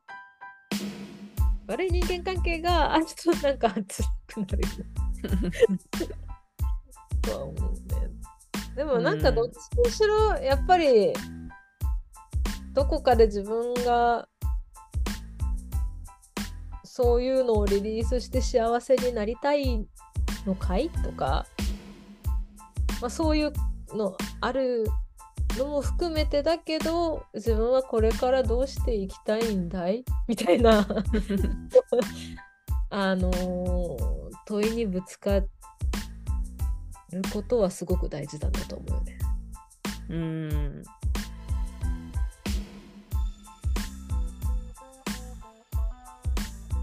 [1.69, 3.85] 悪い人間関係があるとなんか辛
[4.27, 4.69] くなるよ
[5.51, 5.51] ね。
[7.23, 7.79] とは思うね。
[8.75, 11.13] でもなんかどっちにしろやっぱり
[12.73, 14.29] どこかで自分が
[16.85, 19.87] そういうのをリリースして幸せになりたい
[20.47, 21.47] のかいとか、
[23.03, 23.53] まあ、そういう
[23.95, 24.87] のある
[25.59, 30.05] のも含めてだけど自分はこれからどうしていきたいんだい？
[30.29, 30.87] みたいな
[32.91, 35.49] あのー問いにぶつかる
[37.33, 39.19] ことはすごく大事だと思うよね。
[40.09, 40.83] うん。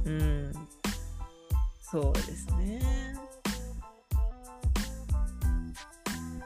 [0.05, 0.53] うん。
[1.81, 2.79] そうですね。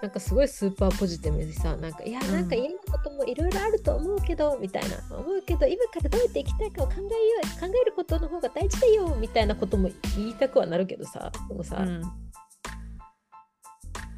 [0.04, 4.98] なんかすごいスーパーポジティブにさ、なんかいや、うんなんか嫌なこともいろいろあると思うけど、みたいな。
[5.18, 7.08] 思うけど、今からどうやって生きたいかを考えよ
[7.58, 12.02] う考えることの方が大事だよ、みたいなことも言いたくはなるけどさ、でもさ、うん。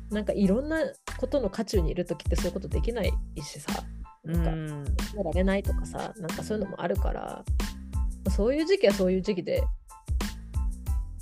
[0.10, 0.80] なんかいろんな
[1.20, 3.84] ことの渦中にいるときってそういうことできないしさ、
[4.24, 4.86] なんか、うん。
[5.16, 7.46] やられないとかさ、なんかそういうのもあるから、
[8.36, 9.64] そういう時期はそういう時期で、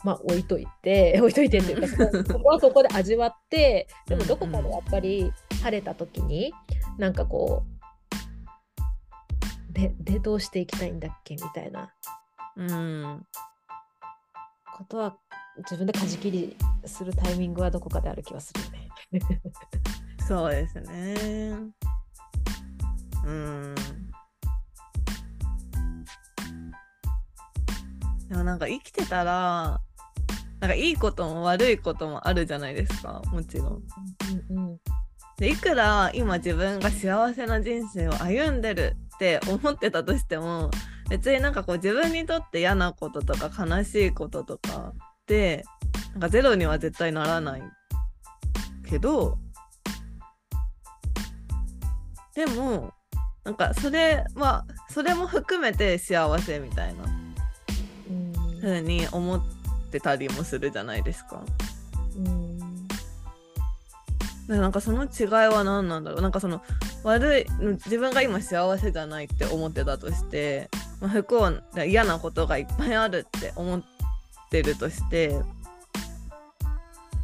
[0.03, 6.53] まあ置いといて、 置いといてっていうか、そこそこはそこで味わって、でもどこかでやっぱり晴れた時に、
[6.97, 7.63] なんかこ
[9.69, 11.93] う、で、でどうしていきたいんだっけみたいな
[12.55, 13.25] うん。
[14.77, 15.17] ことは、
[15.57, 18.89] 自分で舵切りするタイミングはどこかである気はするよね。
[20.27, 21.55] そうですね。
[23.25, 23.75] うん。
[28.29, 29.81] でもなんか生きてたら、
[30.63, 33.67] なんかいいことも悪いこともあるじゃないですか、もちろん。
[33.67, 34.77] うんうん
[35.35, 40.69] でいくら今自分が幸せな人生を歩んでるって思ってたとしても
[41.09, 45.65] 別になんかこう自分にとって嫌なこととか悲しいこととかって
[46.11, 47.63] なんかゼロには絶対ならない
[48.87, 49.39] けど
[52.35, 52.93] でも
[53.43, 57.03] なんかそれはそれも含めて幸せみたいな
[58.09, 59.62] うん風に思って
[59.99, 61.41] たりもするじゃないですか。
[62.17, 62.63] うん
[64.47, 66.61] でなんかその違いは何なんだろうなんかその
[67.03, 67.45] 悪い
[67.85, 73.83] 自分が今幸せじゃないって思ってたとして、まあ、不幸な嫌なことがいっぱいあるって思っ
[74.49, 75.39] てるとして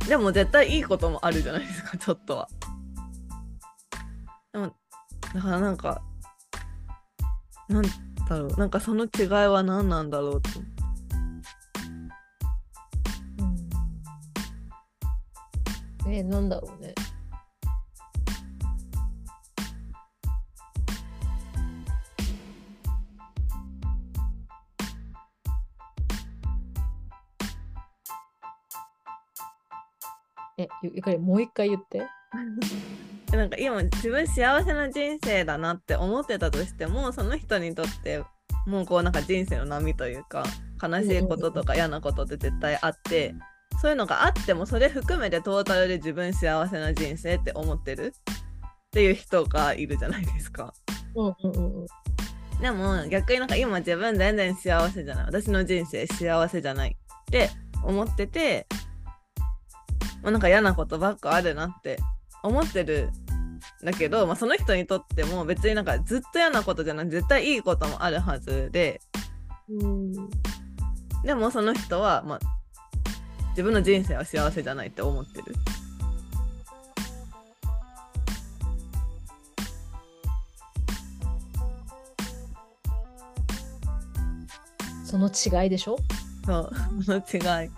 [0.08, 2.50] でも絶対いいこともあるじゃないですか ちょっとは。
[4.54, 4.74] でも
[5.34, 6.02] だからなんか
[7.68, 7.90] なんだ
[8.40, 10.50] ろうなんかその違いは何なんだろうと。
[16.22, 16.94] うんえ、なんだろうね。
[30.58, 32.06] え、ゆゆかりもう一回言って。
[33.32, 38.24] で なんか今自分幸せな人生だなって思ってたとしてもその人にとって
[38.68, 40.44] もうこうなんか人生の波というか
[40.82, 43.34] 悲しいこととか嫌なことって絶対あって
[43.82, 48.14] そういうのがあってもそれ含めてトータルで自分幸せな人生って思ってる
[48.88, 50.74] っていう人がいるじゃないですか。
[51.16, 51.88] うんうんうんうん。
[52.62, 57.50] でも逆になんか今自分全然幸せじゃない私の人生幸せじゃないって
[57.84, 58.68] 思ってて、
[60.22, 61.98] まあ、なんか嫌なことばっかあるなって
[62.44, 63.12] 思ってる
[63.84, 69.00] んだけど、まあ、その人にとっても別になんかずっと嫌なことじゃなく絶対いいこともあるはずで
[69.70, 70.14] うん
[71.24, 72.40] でもその人は、まあ、
[73.60, 75.54] 自分の人生は幸せじゃないって思ってる。
[85.04, 85.98] その違いでしょ？
[86.46, 86.72] そう、
[87.04, 87.42] その違い。
[87.42, 87.72] だか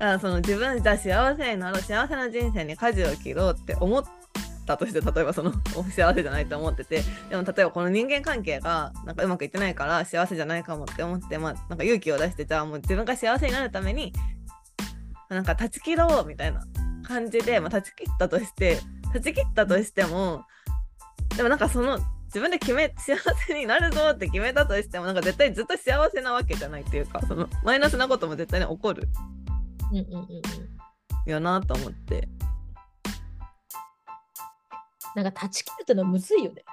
[0.00, 4.04] らその自分じゃあ幸せになろう、幸せな人生に舵を切ろうって思っ
[4.66, 5.54] たとして、例えばその
[5.90, 14.12] 幸せじゃないと思ってて、でも例えばこの人間関係がなんかうまくいってないから幸せじゃないかもって思って、まあなんか勇気を出して、じゃあもう自分が幸せになるために、
[15.34, 16.64] なんか断ち切ろうみたいな
[17.02, 18.78] 感じで、まあ、断ち切ったとして、
[19.12, 20.44] 断ち切ったとしても、
[21.36, 29.06] でもなんかその自分で決め幸せになるぞって決めたとしてもなんか絶対ずっと幸せなわけじゃないっていうかそのマイナスなことも絶対に起こる
[29.90, 31.30] うんうんうんうん。
[31.30, 32.28] よなと思って
[35.14, 36.64] なんか断ち切るってのはむずいよね。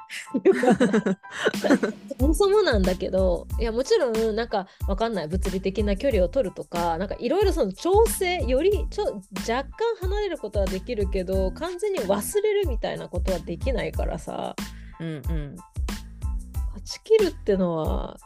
[2.20, 9.70] そもそもなんだけどいやもちろんなんかわかんない物理的な距離を取るとかなんかいろいろその調整よりちょ若干
[10.02, 14.56] 離れることはできるけど完全に忘れるみたいなことはできないからさ
[15.00, 15.22] うんうん
[15.56, 18.18] 断ち切るってのは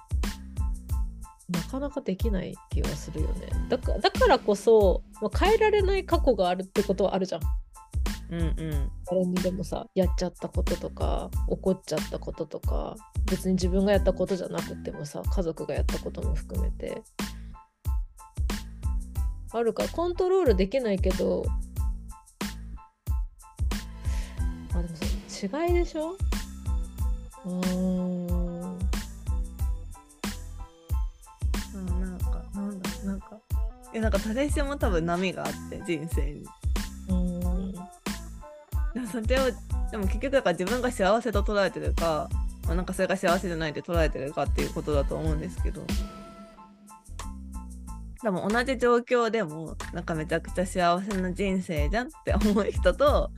[1.49, 7.41] なかなかできない気がするよねだからだからこそ、まあ、変えられない過去があるってことはあるじゃん。
[8.29, 8.91] うんうん。
[9.05, 12.95] 誰にでもさやっちゃったこととか怒っちゃったこととか
[13.25, 17.01] 別に自分がやったことじゃなくてもさ家族がやったことも含めて。
[19.55, 21.45] あるからコントロールできないけど
[24.73, 24.95] あでも
[25.27, 26.17] そ違いでしょ？
[27.45, 28.27] うーん。
[31.75, 33.39] うんなんかなんだなんか。
[33.93, 36.47] いやなんか誰しも多分波があって人生に
[39.11, 39.51] それを
[39.91, 42.29] でも結局だから自分が幸せと捉えてるか、
[42.65, 45.85] まあ、なんかそれが幸せじゃないって捉えてるかっていうことだと思うんですけど。
[48.23, 53.29] でも同じ状況でもなんかめちゃくちゃ幸せな人生じゃんって思う人と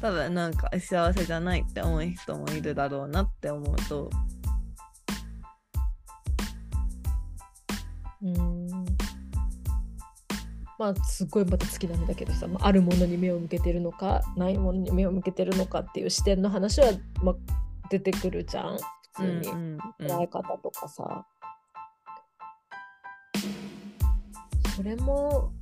[0.00, 4.08] 多分なんか幸せじゃないって思う人もいるだろうなって思うと。
[8.22, 8.57] うん。
[10.78, 17.34] まあすごいまた月並みだけどさ、まあ、あるものに目を向けてるのかないものに目を向けてるのかっていう視点の話は、まあ、
[17.90, 18.78] 出てくるじゃん
[19.16, 21.26] 普通に、うんうん捉え方とかさ、
[24.76, 25.52] それも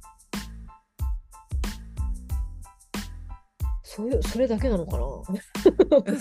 [3.82, 5.06] そういうそれだけなのかな？
[5.06, 6.12] う。
[6.12, 6.18] ん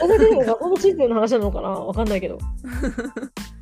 [0.00, 1.68] それでも学校の人生の話なのかな？
[1.68, 2.38] わかんないけど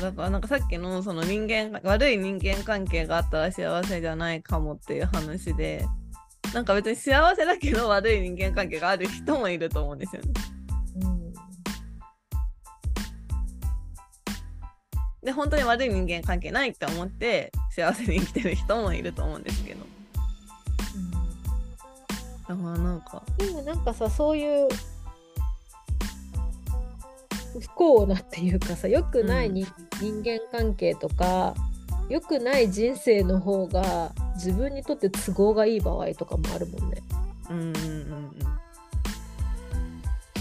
[0.00, 5.86] だからなんかさっきのその人間悪い人間関係があったら幸せじゃないかもっていう話で
[6.54, 10.32] なんか別に幸せだけど悪い人間関係がある人もいると思うんですよね。
[11.02, 11.32] うん。
[15.22, 19.80] で本当に悪い人間関係ないって思って幸せに生きてる人もいると思うんですけど。
[22.48, 23.22] だからなんか。
[23.36, 24.68] でもなんかさそういう
[27.54, 29.66] 不幸なっていうかさ良くないに、
[30.00, 31.54] 人間関係とか
[32.08, 37.02] 良くない人生の方が自分にとって都合がいい場合とかもあるもんね。
[37.50, 38.38] うんうんうん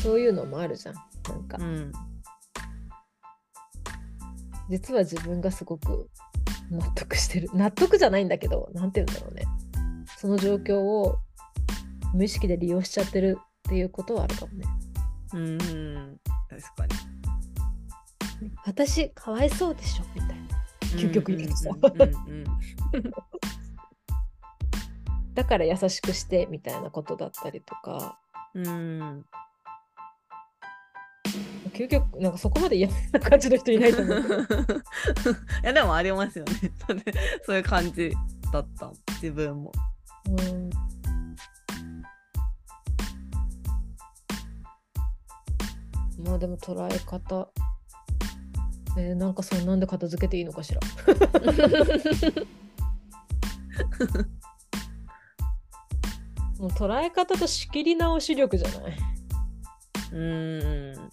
[0.03, 1.01] そういうのもあるじゃんな
[1.35, 1.63] んか、うん。
[1.63, 1.91] うん
[4.69, 6.09] 実は自分がすごく
[6.69, 7.49] 納得してる。
[7.53, 9.47] 納得じゃないんだけどなんて言うんだろうね。
[10.17, 11.19] その状況を
[12.13, 14.65] 無意識で利用しちゃってるっていうことはあるかもね。
[15.33, 16.19] うんうん
[16.49, 18.51] 確かに。
[18.65, 20.03] 私かわいそうでしょ？
[20.15, 20.35] みたいな。
[20.95, 21.57] 究極言うと。
[21.57, 21.69] さ
[25.33, 28.17] だから優しくしてみたいなことだったりとか。
[28.53, 28.67] うん。
[28.67, 28.69] う
[29.03, 29.25] ん
[31.73, 34.17] 究極なんかそこまで嫌な感じの人いないと思う。
[35.63, 36.53] いやでもありますよね。
[37.45, 38.11] そういう感じ
[38.51, 38.91] だった。
[39.21, 39.71] 自分も。
[40.27, 40.69] うん
[46.17, 47.49] まあでも捉え方。
[48.97, 50.81] えーなんかそんなんで片付けていいのかしら。
[56.59, 58.97] もう捉え方と仕切り直し力じゃない。
[60.11, 61.09] うん。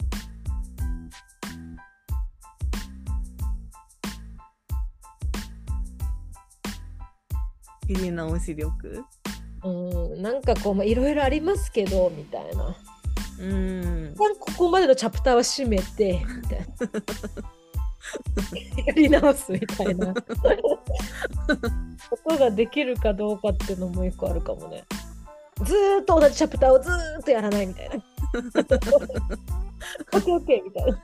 [7.86, 9.04] 切り直し力？
[9.64, 12.74] うんなんかこうまあいろいろありますけどみたいな
[13.38, 14.14] うん。
[14.16, 16.66] ここまでのチャプターは閉めてみたいな。
[18.86, 20.14] やり直すみたいな。
[20.14, 20.22] こ
[22.28, 24.84] とができるかどうかっていうのも一個あるかもね。
[25.64, 27.94] ずーっと同じチャプターをずーっとやらないみたいな。
[30.12, 31.02] オッケーオッケーみたいな。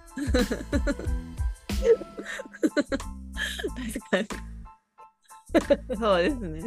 [3.76, 4.22] 確か
[5.93, 5.97] に。
[5.99, 6.62] そうですね。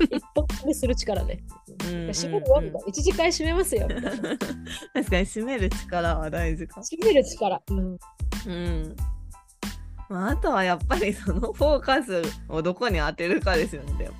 [0.00, 1.42] 一歩目する力ね
[2.12, 3.88] 閉めるよみたいな一時間閉めますよ
[4.94, 6.86] 確かに締める力は大事かも。
[6.86, 7.98] 閉める力、うん、
[8.46, 8.96] うん。
[10.08, 14.10] まあ、あとはやっぱりそのフォーカスをどこに当てるかですよね。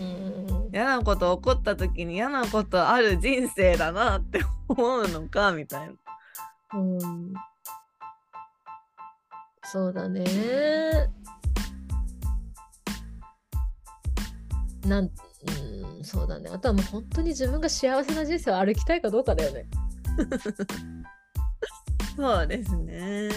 [0.00, 0.36] うん
[0.72, 5.94] 嫌なこと起こった時に嫌なことある人生だなって思うのかみたいな。
[6.74, 7.34] うん
[9.68, 10.24] そうだね。
[14.86, 16.50] なん、うん、そうだね。
[16.52, 19.66] あとはもう本当に自分が幸せな人生を歩きたいかどうかだよね。
[22.16, 23.28] そうですね。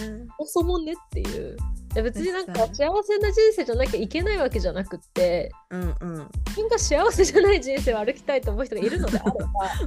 [0.46, 1.56] そもねっていう。
[1.92, 2.86] いや別になんか幸せ
[3.18, 6.28] な人生じゃなきゃいけないわけじゃなくって、うんうん。
[6.46, 9.38] 自分が幸せじゃない人生を歩きたいと思う人がいるのであれば、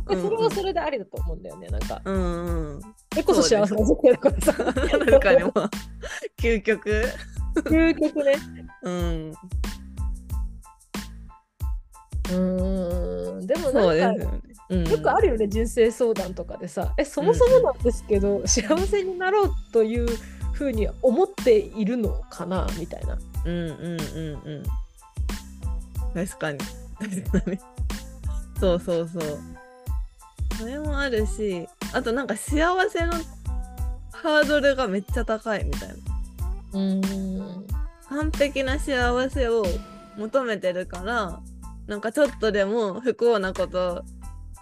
[0.14, 1.68] うんそれはそれでありだと思うんだよね。
[1.70, 2.82] なんか、うんうん。
[2.82, 4.54] それこそ幸せな人生だからさ。
[4.54, 5.52] 確かにもう
[6.40, 7.06] 究極。
[7.66, 8.36] 究極ね。
[8.84, 9.34] うん。
[12.30, 13.48] うーん。
[13.48, 14.28] でもなんかよね。
[14.70, 14.84] うん。
[14.86, 20.08] よくあるよね、人生相談とかでさ、え、そもそもなんですけど、幸せになろうという
[20.54, 22.68] ふうに思っているのかな？
[22.80, 23.18] みたいな。
[23.46, 24.52] うんうんうん
[26.16, 26.26] うん。
[26.28, 26.60] 確かに。
[27.00, 27.60] 確かに。
[28.60, 29.40] そうそうそう。
[30.58, 32.60] それもあるしあとなんか幸
[32.90, 33.14] せの
[34.12, 36.80] ハードルがめっちゃ高いみたいな。
[36.80, 37.02] うん。
[38.08, 39.66] 完璧な幸せを
[40.18, 41.42] 求めてるから
[41.88, 44.04] なんかちょっとでも不幸なこと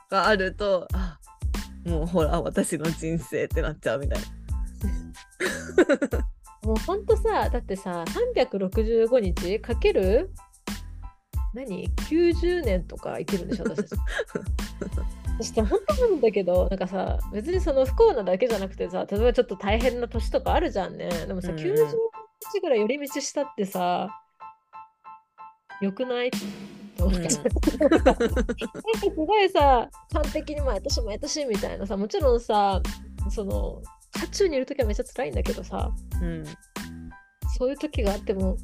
[0.09, 1.17] があるとあ
[1.85, 4.27] もうほら私の人生ってなっちゃうみたいな
[6.67, 10.29] もうほんとさ、だってさ、365日かける
[11.55, 13.99] 何 ?90 年とか生きるんでしょ、私たち。
[15.39, 21.09] そして本当なんだけど、なんかさ、別にその不幸なだけじゃなくてさ、例えばちょっと大変な年とかあるじゃんね。
[21.09, 21.75] でもさ、うんうん90
[22.53, 24.09] 日ぐらい寄り道したってさ、
[25.81, 26.31] よくない？
[26.91, 27.89] って思って、うん。
[27.89, 28.15] なんか
[28.99, 32.81] すごいさ、完璧に毎年毎年みたいなさ、もちろんさ、
[33.29, 33.81] その、
[34.11, 36.43] 渦中にいるときはめっちゃ辛いんだけどさ、うん。
[37.57, 38.57] そういう時があっても、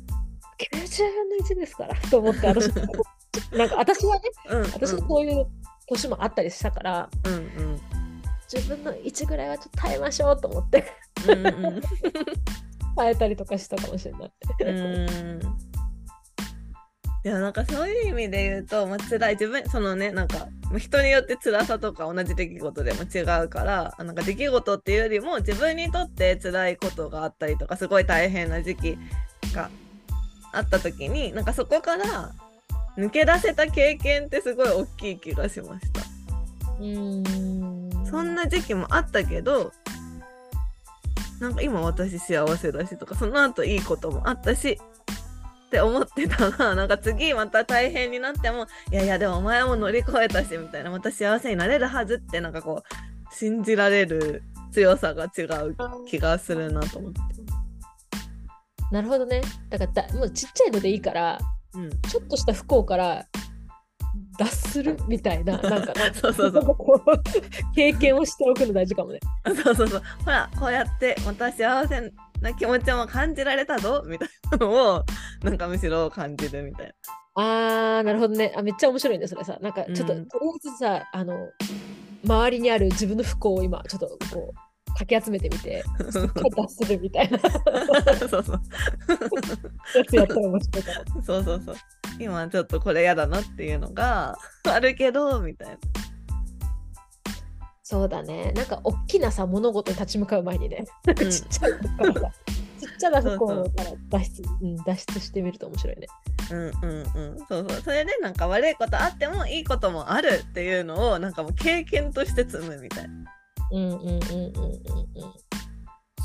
[0.60, 2.68] 90分の1ですからと思って、私、
[3.56, 5.46] なんか私はね、うん私はそういう
[5.88, 7.34] 年もあったりしたから、うん。
[7.34, 7.82] うん
[8.52, 10.86] 自分の1ぐらいはちょっと耐えましょうと思って、
[11.28, 11.82] うんうん。
[12.96, 14.32] 耐えたりとかしたかもしれない。
[17.28, 28.98] うんいやなんかそういう意味で言うと、まあ、辛い自分そのねなんかまあ人によって辛さとか同じ出来事でも違うからあなんか出来事っていうよりも自分にとって辛いことがあったりとかすごい大変な時期
[29.54, 29.70] が
[30.54, 32.32] あった時になんかそこから
[32.98, 36.02] 抜け出せた経験ってすごい大きい気がしました。
[36.80, 38.06] うーん。
[38.10, 39.72] そんな時期もあったけど
[41.40, 44.80] なんか今私幸せだしとかその後いいこともあったし
[45.68, 55.76] って思ってたらなんか次また大変になってもいやいやでもお前も乗り越えたしみたいなまた幸せになれるはずってなんかこう信じられる強さが違う
[56.08, 57.20] 気がするなと思って。
[58.92, 59.42] なるほどね。
[59.70, 61.38] だからだもうちっちゃいのでいいから、
[61.74, 63.26] うん、ちょっとした不幸から
[64.38, 66.76] 脱するみたいな、 なんかそうそうそう
[67.76, 69.20] 経験をしておくの大事かもね。
[69.46, 75.06] そうそうそうほらこうやってまた幸せな気持ちも感じられたぞみたいなのを
[75.44, 76.94] なんかむしろ感じるみたいな。
[77.36, 78.54] あー、なるほどね。
[78.56, 79.58] あめっちゃ面白いね、それさ。
[79.62, 81.50] なんかちょっと、うんとりあえずさ、あの、
[82.26, 84.68] 周りにある自分の不幸を今、ちょっとこう、
[84.98, 87.38] かき集めてみて、 脱するみたいな
[88.28, 88.62] そうそう
[89.96, 91.22] やつやったら面白いかも。
[91.22, 91.76] そうそうそう
[92.20, 95.78] 今ちょっとこれ嫌だなっていうのがあるけどみたいな
[97.90, 98.52] そうだね。
[98.52, 101.78] なんか、大きなさ、物事に立ち向かう前にね、なんかうんちっちゃいの
[102.14, 102.38] からさ、
[102.82, 103.64] ちっちゃな不幸から
[104.10, 106.08] 脱出、うん、脱出してみると面白いね。
[106.52, 106.76] うんうんう
[107.36, 113.14] んそうそうそれでなんか悪いことあってもいいこともあるっていうのをなんかもう経験として積むみたいな
[113.72, 114.24] うんうんうんうんうんうん。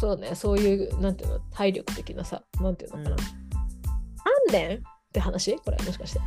[0.01, 3.11] そうね、そういう、なんていうの、体力的なさ、なんていうのかな。
[3.11, 3.17] うん
[4.49, 4.81] 鍛錬っ
[5.13, 5.57] て話？
[5.59, 6.19] これ、もしかして。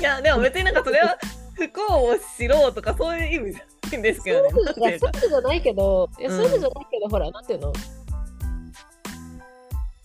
[0.00, 1.16] いやでも別になんかそれは
[1.54, 4.50] 不幸を知ろうとかそういう意味じゃないんですけどね。
[4.50, 6.36] いや、そういうことじゃないけど、いや、うん。
[6.36, 7.72] そういうことじゃないけど、ほら、なんていうの？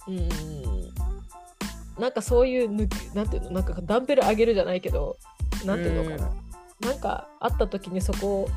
[0.07, 0.21] うー
[0.87, 0.93] ん。
[1.99, 5.17] なんかそういう抜き、なんていうの、なんかダンベル上げるじゃないけど、
[5.65, 6.31] なんていうのかな？
[6.91, 8.49] なんかあった時にそこを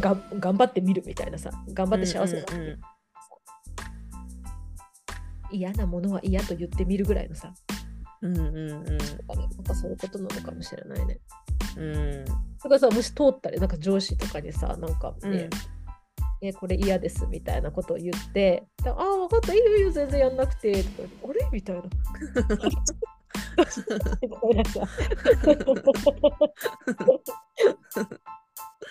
[0.00, 2.80] が頑張ってみるみたいなさ、頑張って幸せになってうんうん。
[5.52, 7.52] 嫌なものは嫌と言ってみるぐらいのさ、
[8.22, 11.18] うんうんうんなんかねなんかそういうことなのかもしれないね。
[11.76, 15.50] うんだからさ、もし通ったり、なんか上司とかにさ、なんか、ねうん
[16.44, 21.48] えこれ嫌ですみたいなことを言って、でああ、分かった、いいよいいよ、全然やんなくて、とかあれ？
[21.52, 21.82] みたいな。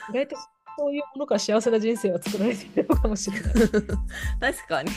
[0.09, 0.37] 意外と
[0.77, 3.53] そういうものから幸せな人生は作られているのかもしれない。
[4.55, 4.91] 確かに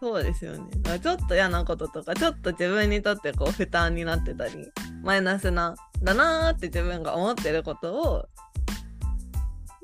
[0.00, 0.70] そうですよね。
[1.00, 4.54] ちょっと嫌なこととかちょっと自分にとってこう負担になってたり
[5.02, 8.26] マイナスなだなーって自分が思ってることを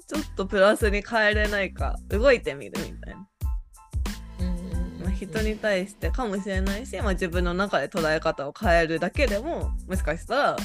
[0.06, 3.26] ちょっとプラスに変えれないか動いてみるみたいな、
[5.02, 10.56] まあ、人に対してかもしれないし、まあ、自分の中で捉え方を変えるだけでももしかしたら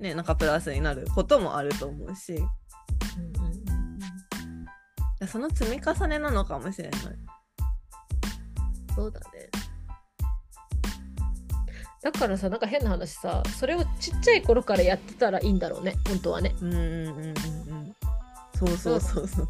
[0.00, 2.34] ねなんかプラスになることもあると思うし。
[2.34, 3.66] うんうんうん
[5.26, 7.00] その積み重ねなのかもしれない。
[8.96, 9.26] そうだね。
[12.02, 16.54] だからさ、なんか変な話さ、それをちっちゃい頃からやってたらいいんだろうね、本当はね。
[16.60, 17.34] うんうんうんうんうん。
[18.56, 19.48] そうそうそうそう。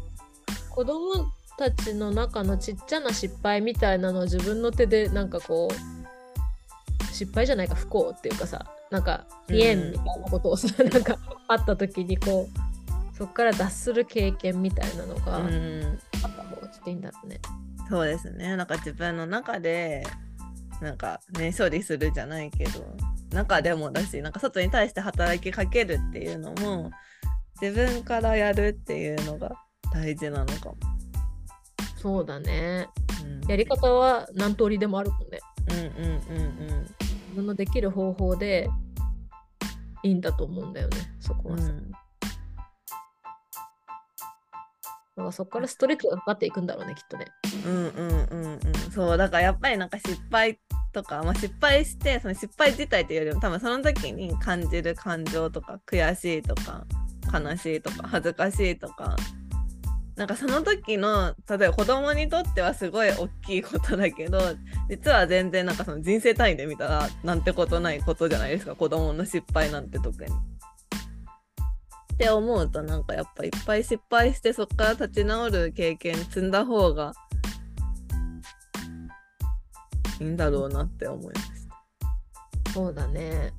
[0.69, 11.17] 子供たちの中のちっちゃな失敗みたいなのを自分の手でなんかこう失敗じゃないか不幸っていうかさなんかピエンみたいなことをさ、 なんか
[11.47, 17.39] あった時にこうそこから脱する経験みたいなのがあうんった方がちょっといいんだろうね。
[17.89, 20.03] そうですねなんか自分の中で
[20.81, 22.85] なんかね処理するじゃないけど
[23.31, 26.91] 中でもだしなんか外に対して働きかけるっていうのも
[27.61, 29.51] 自分からやるっていうのが
[29.93, 30.77] 大事なのかも。
[31.99, 32.87] そうだね。
[33.23, 35.39] うん、やり方は何通りでもあるもんね。
[35.71, 38.69] うんうんうん自分のできる方法で
[40.03, 41.65] いいんだと思うんだよね、そこはさ。
[41.65, 41.91] うん
[45.17, 47.25] うんかそこからストレッチがかかっていくんだろうね、きっとね。
[47.65, 48.59] うんうんうんうん
[48.91, 50.59] そうだからやっぱりなんか失敗
[50.93, 56.85] とか、まあ、失敗してその失敗自体というよりも多分その時に感じる感情とか悔しいとか
[57.31, 59.15] 悲しいとか恥ずかしいとか
[60.15, 64.39] なんかその時の例えば子供にとってはすごい大きいことだけど
[64.89, 70.31] 実は全然なんかその人生単位で見たらなんてことないことじゃないですか子供の失敗なんて特に。
[72.17, 77.13] って思うとなんかやっぱいっぱい失敗してそこから立ち直る経験積んだ方が
[80.19, 81.41] いいんだろうなって思いまし
[82.65, 82.73] た。
[82.73, 83.53] そうだね。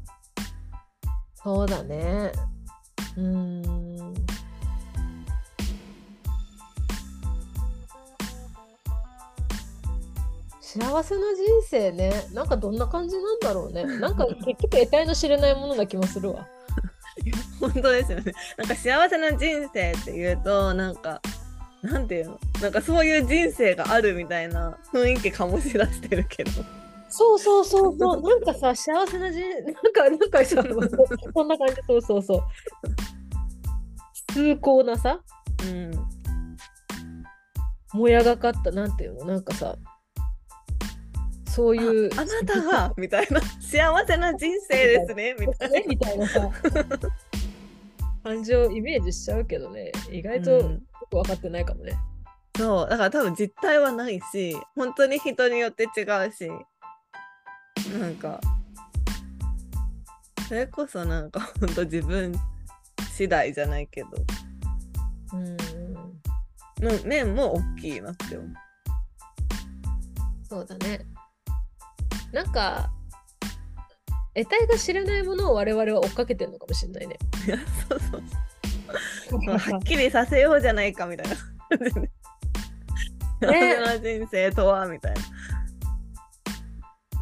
[1.36, 2.32] そうだね。
[3.16, 4.14] うーん。
[10.60, 12.12] 幸せな人生ね。
[12.32, 13.84] なんかどんな感じなんだろうね。
[13.84, 16.48] なんか結局得体の知れないものな気もするわ。
[17.60, 18.32] 本当ですよね。
[18.56, 21.20] なんか幸せな人生っていうとなんか
[21.82, 22.40] なんていうの？
[22.60, 26.50] なんかそういう人生があるみたいな雰囲気醸し出してるけど。
[27.08, 28.22] そうそうそうそう。
[28.22, 30.62] なんかさ、幸せな人なんか、なんかさ、
[31.32, 32.42] そんな感じ、そうそうそう。
[34.34, 35.20] 崇高なさ、
[35.62, 35.90] うん
[37.94, 39.76] もやがかった、なんていうの、なんかさ、
[41.46, 42.10] そういう。
[42.14, 46.50] ああなたがみたいな幸せな人生ですねみたいね みたいなさ、
[48.22, 50.44] 感じをイメージしちゃうけどね、意外な。
[50.44, 51.98] とようんく分かってないかもね。
[52.56, 56.48] そうだから多分実態はないし本当に人によって違うし
[58.00, 58.40] なんか
[60.48, 62.34] それこそなんか 本当自分
[63.12, 64.08] 次第じゃないけど
[65.34, 65.56] うん。
[66.80, 68.52] の面も大きいなって思う。
[70.48, 71.00] そうだね。
[72.32, 72.90] なんか、
[74.44, 77.18] 得体が知れないものを我々は追っかけてるのかもしれないね。
[77.88, 78.22] そうそう
[79.30, 81.36] そう はっきりさせようじゃないかみたいな
[81.78, 82.10] 感じで。
[83.40, 85.20] 幸せな人生とはみたいな。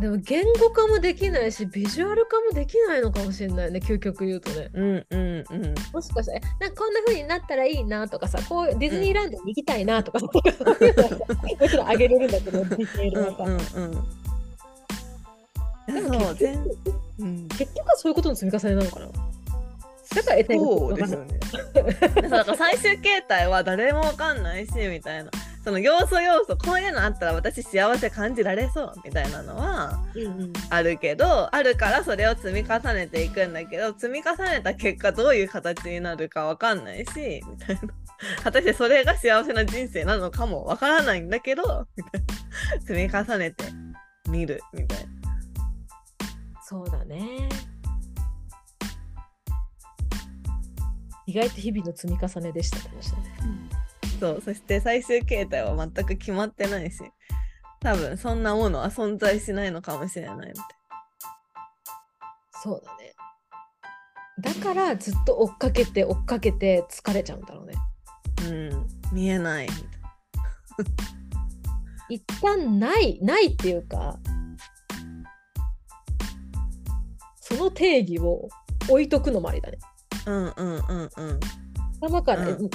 [0.00, 5.74] でも言語化もできないしビジュアル化もできないのかもしれないね究極言うとねうんうんうん。
[5.90, 13.90] もしかしたらえなんかこんな風になったらいいなとかさこうディズニーランドに行きたいなとか、もちろんあげれるんだけどディテールはさ、うんうんうん。
[13.92, 14.04] でも
[15.86, 16.76] そう結全局
[17.18, 17.48] うん。
[17.48, 21.38] 結局はそういうことの積み重ねなのかなだから得体がそうですよね。
[22.30, 25.30] だから最終形態は誰もわかんないしみたいな。
[25.66, 37.82] その要素要素こういうのあったら私幸せ感じられそうみたいなのはうんうんあるけどあるからそれを積み重ねていくんだけど積み重ねた結果どういう形になるかわかんないしみたいな
[38.44, 41.88] 果たしてそれが幸せな人生なのかもわからないんだけど
[42.86, 43.64] 積み重ねて
[44.28, 45.25] みるみたいな
[46.68, 47.48] そうだね。
[51.26, 53.28] 意外と日々の積み重ねでしたかもしれない
[54.18, 57.02] そうそして最終形態は全く決まってないし
[57.80, 60.54] 多分そんなものは存在しないのかもしれないみたい。
[62.64, 63.14] そうだね。
[64.40, 67.74] だからずっと追っかけて追っかけて疲れちゃうんだろうね。
[68.48, 69.14] うん。
[69.14, 69.86] 見えないみたい。
[72.16, 74.18] 一旦ないないっていうか
[77.48, 78.48] その定義を
[78.88, 79.78] 置いとくのもありだね。
[80.26, 81.40] なうんうんうんうん。
[82.00, 82.64] 頭から、うん。
[82.66, 82.68] え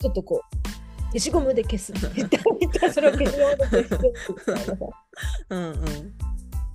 [0.00, 1.92] ちょっとこう消しゴムで消す。
[1.92, 4.72] って言って一旦それを消しゴムで消す
[5.50, 6.14] うんうん。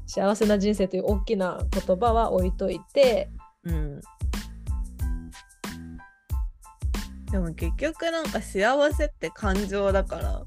[0.06, 3.32] 幸せな人生という大きな言葉は置いといて。
[3.64, 4.02] うん。
[7.32, 10.44] でも結局なんか幸せって感情だから。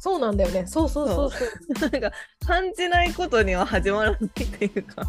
[0.00, 0.66] そうなんだよね。
[0.66, 1.30] そうそうそう。
[1.30, 1.48] そう。
[1.88, 2.10] なんか
[2.44, 5.06] 感じないことには始まらないっていうか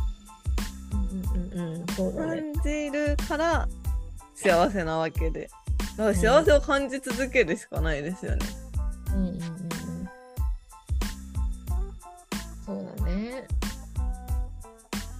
[1.33, 2.41] うんそうだね。
[2.53, 3.67] 感じるから
[4.35, 5.49] 幸せなわけで。
[5.97, 8.45] だから幸せを感じ続けるしかないですよね。
[9.09, 9.39] うんうんうんうん。
[12.65, 13.47] そうだね。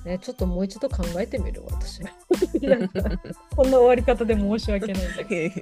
[0.06, 2.02] ねちょっともう一度考えてみる私。
[3.56, 5.62] こんな終わり方で申し訳ないんだけど。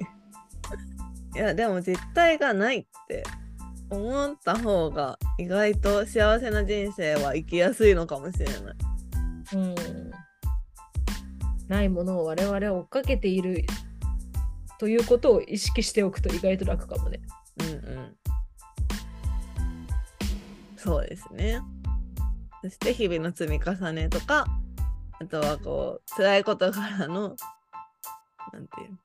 [1.34, 3.22] いやでも実体がないって
[3.88, 8.56] 思った方が意外と幸せな人生は生きやすいのかもしれない。
[9.54, 10.11] うん
[11.68, 13.64] ないものを我々は追っかけている
[14.78, 17.20] ということを意識しておくと意外と楽かもね。
[17.60, 18.16] うんうん。
[20.76, 21.60] そうですね。
[22.62, 24.46] そして日々の積み重ねとか、
[25.20, 27.36] あとはこう、辛いことからの、
[28.52, 28.98] なんていうの？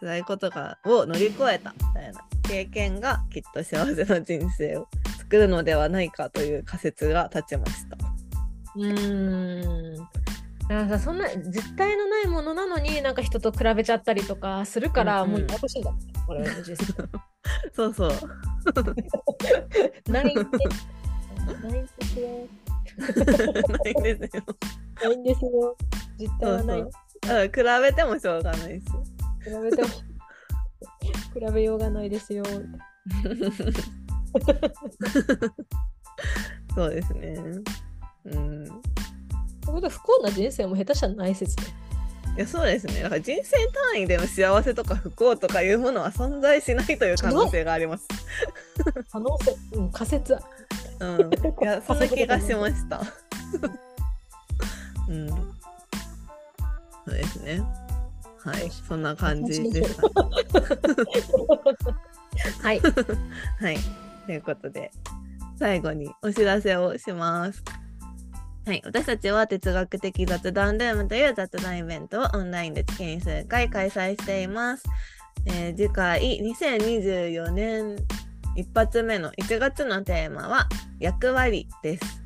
[0.00, 4.88] 辛いことがを乗り越えたみたいな経験がきっと幸せな人生を
[5.18, 7.96] 作るのではないかという仮説が立ちました。
[8.76, 10.08] うーん。
[10.72, 15.92] だからさそんな実体のないものなのになんか人と比べちゃったりとかするから、うんうんもうややこしいんだ
[16.26, 16.84] 我々の人生。
[17.72, 18.10] そうそう。
[20.10, 20.86] ないんです。
[21.62, 22.28] ないんですよ。
[23.82, 24.44] ないんですよ。
[25.02, 25.76] ないんですよ。
[26.18, 26.80] 実体はない。
[26.80, 28.86] そうだから比べてもしょうがないです。
[29.44, 32.44] 比べても比べようがないですよ。
[36.74, 37.36] そうですね。
[38.24, 38.64] うん。
[39.66, 41.64] ことで不幸な人生も下手したらない説ね。
[42.36, 43.02] いやそうですね。
[43.02, 43.56] だから人生
[43.92, 48.08] 単位での幸せとか不幸とかいうものは存在しないという可能性があります。
[49.10, 50.38] 可能性、うん、仮説。
[51.00, 51.20] うん。
[51.62, 53.02] いや、そんな気がしました。
[55.08, 55.28] うん。
[55.28, 55.36] そ
[57.08, 57.60] うですね。
[58.38, 58.70] はい。
[58.88, 60.02] そんな感じでした。
[62.62, 62.80] はい。
[63.60, 63.78] はい。
[64.26, 64.90] ということで、
[65.58, 67.62] 最後にお知らせをします。
[68.64, 68.82] はい。
[68.84, 74.84] 私たちは哲学的雑談ルームという雑談イベントをオンラインで月に数回開催しています。
[75.46, 77.96] えー次回、2024年
[78.54, 80.68] 一発目の1月のテーマは
[81.00, 82.22] 役割です。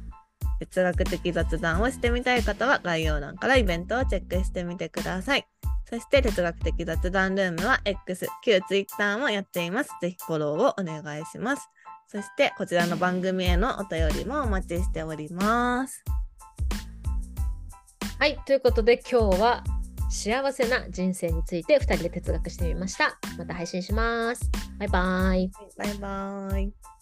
[0.58, 5.46] 哲学的雑談をしてみたい方は概要欄からイベントをチェックしてみてください。
[5.88, 9.90] そして哲学的雑談ルームは X、旧 Twitter もやっています。
[10.02, 11.70] ぜひフォローをお願いします。
[12.08, 16.04] そしてこちらの番組へのお便りもお待ちしております。
[18.18, 18.38] はい。
[18.46, 19.62] ということで今日は
[20.08, 23.18] 幸せな人生について2人で哲学してみました。
[23.36, 24.50] また配信します。
[24.78, 25.50] バイバイ。
[25.76, 26.95] バイバーイ。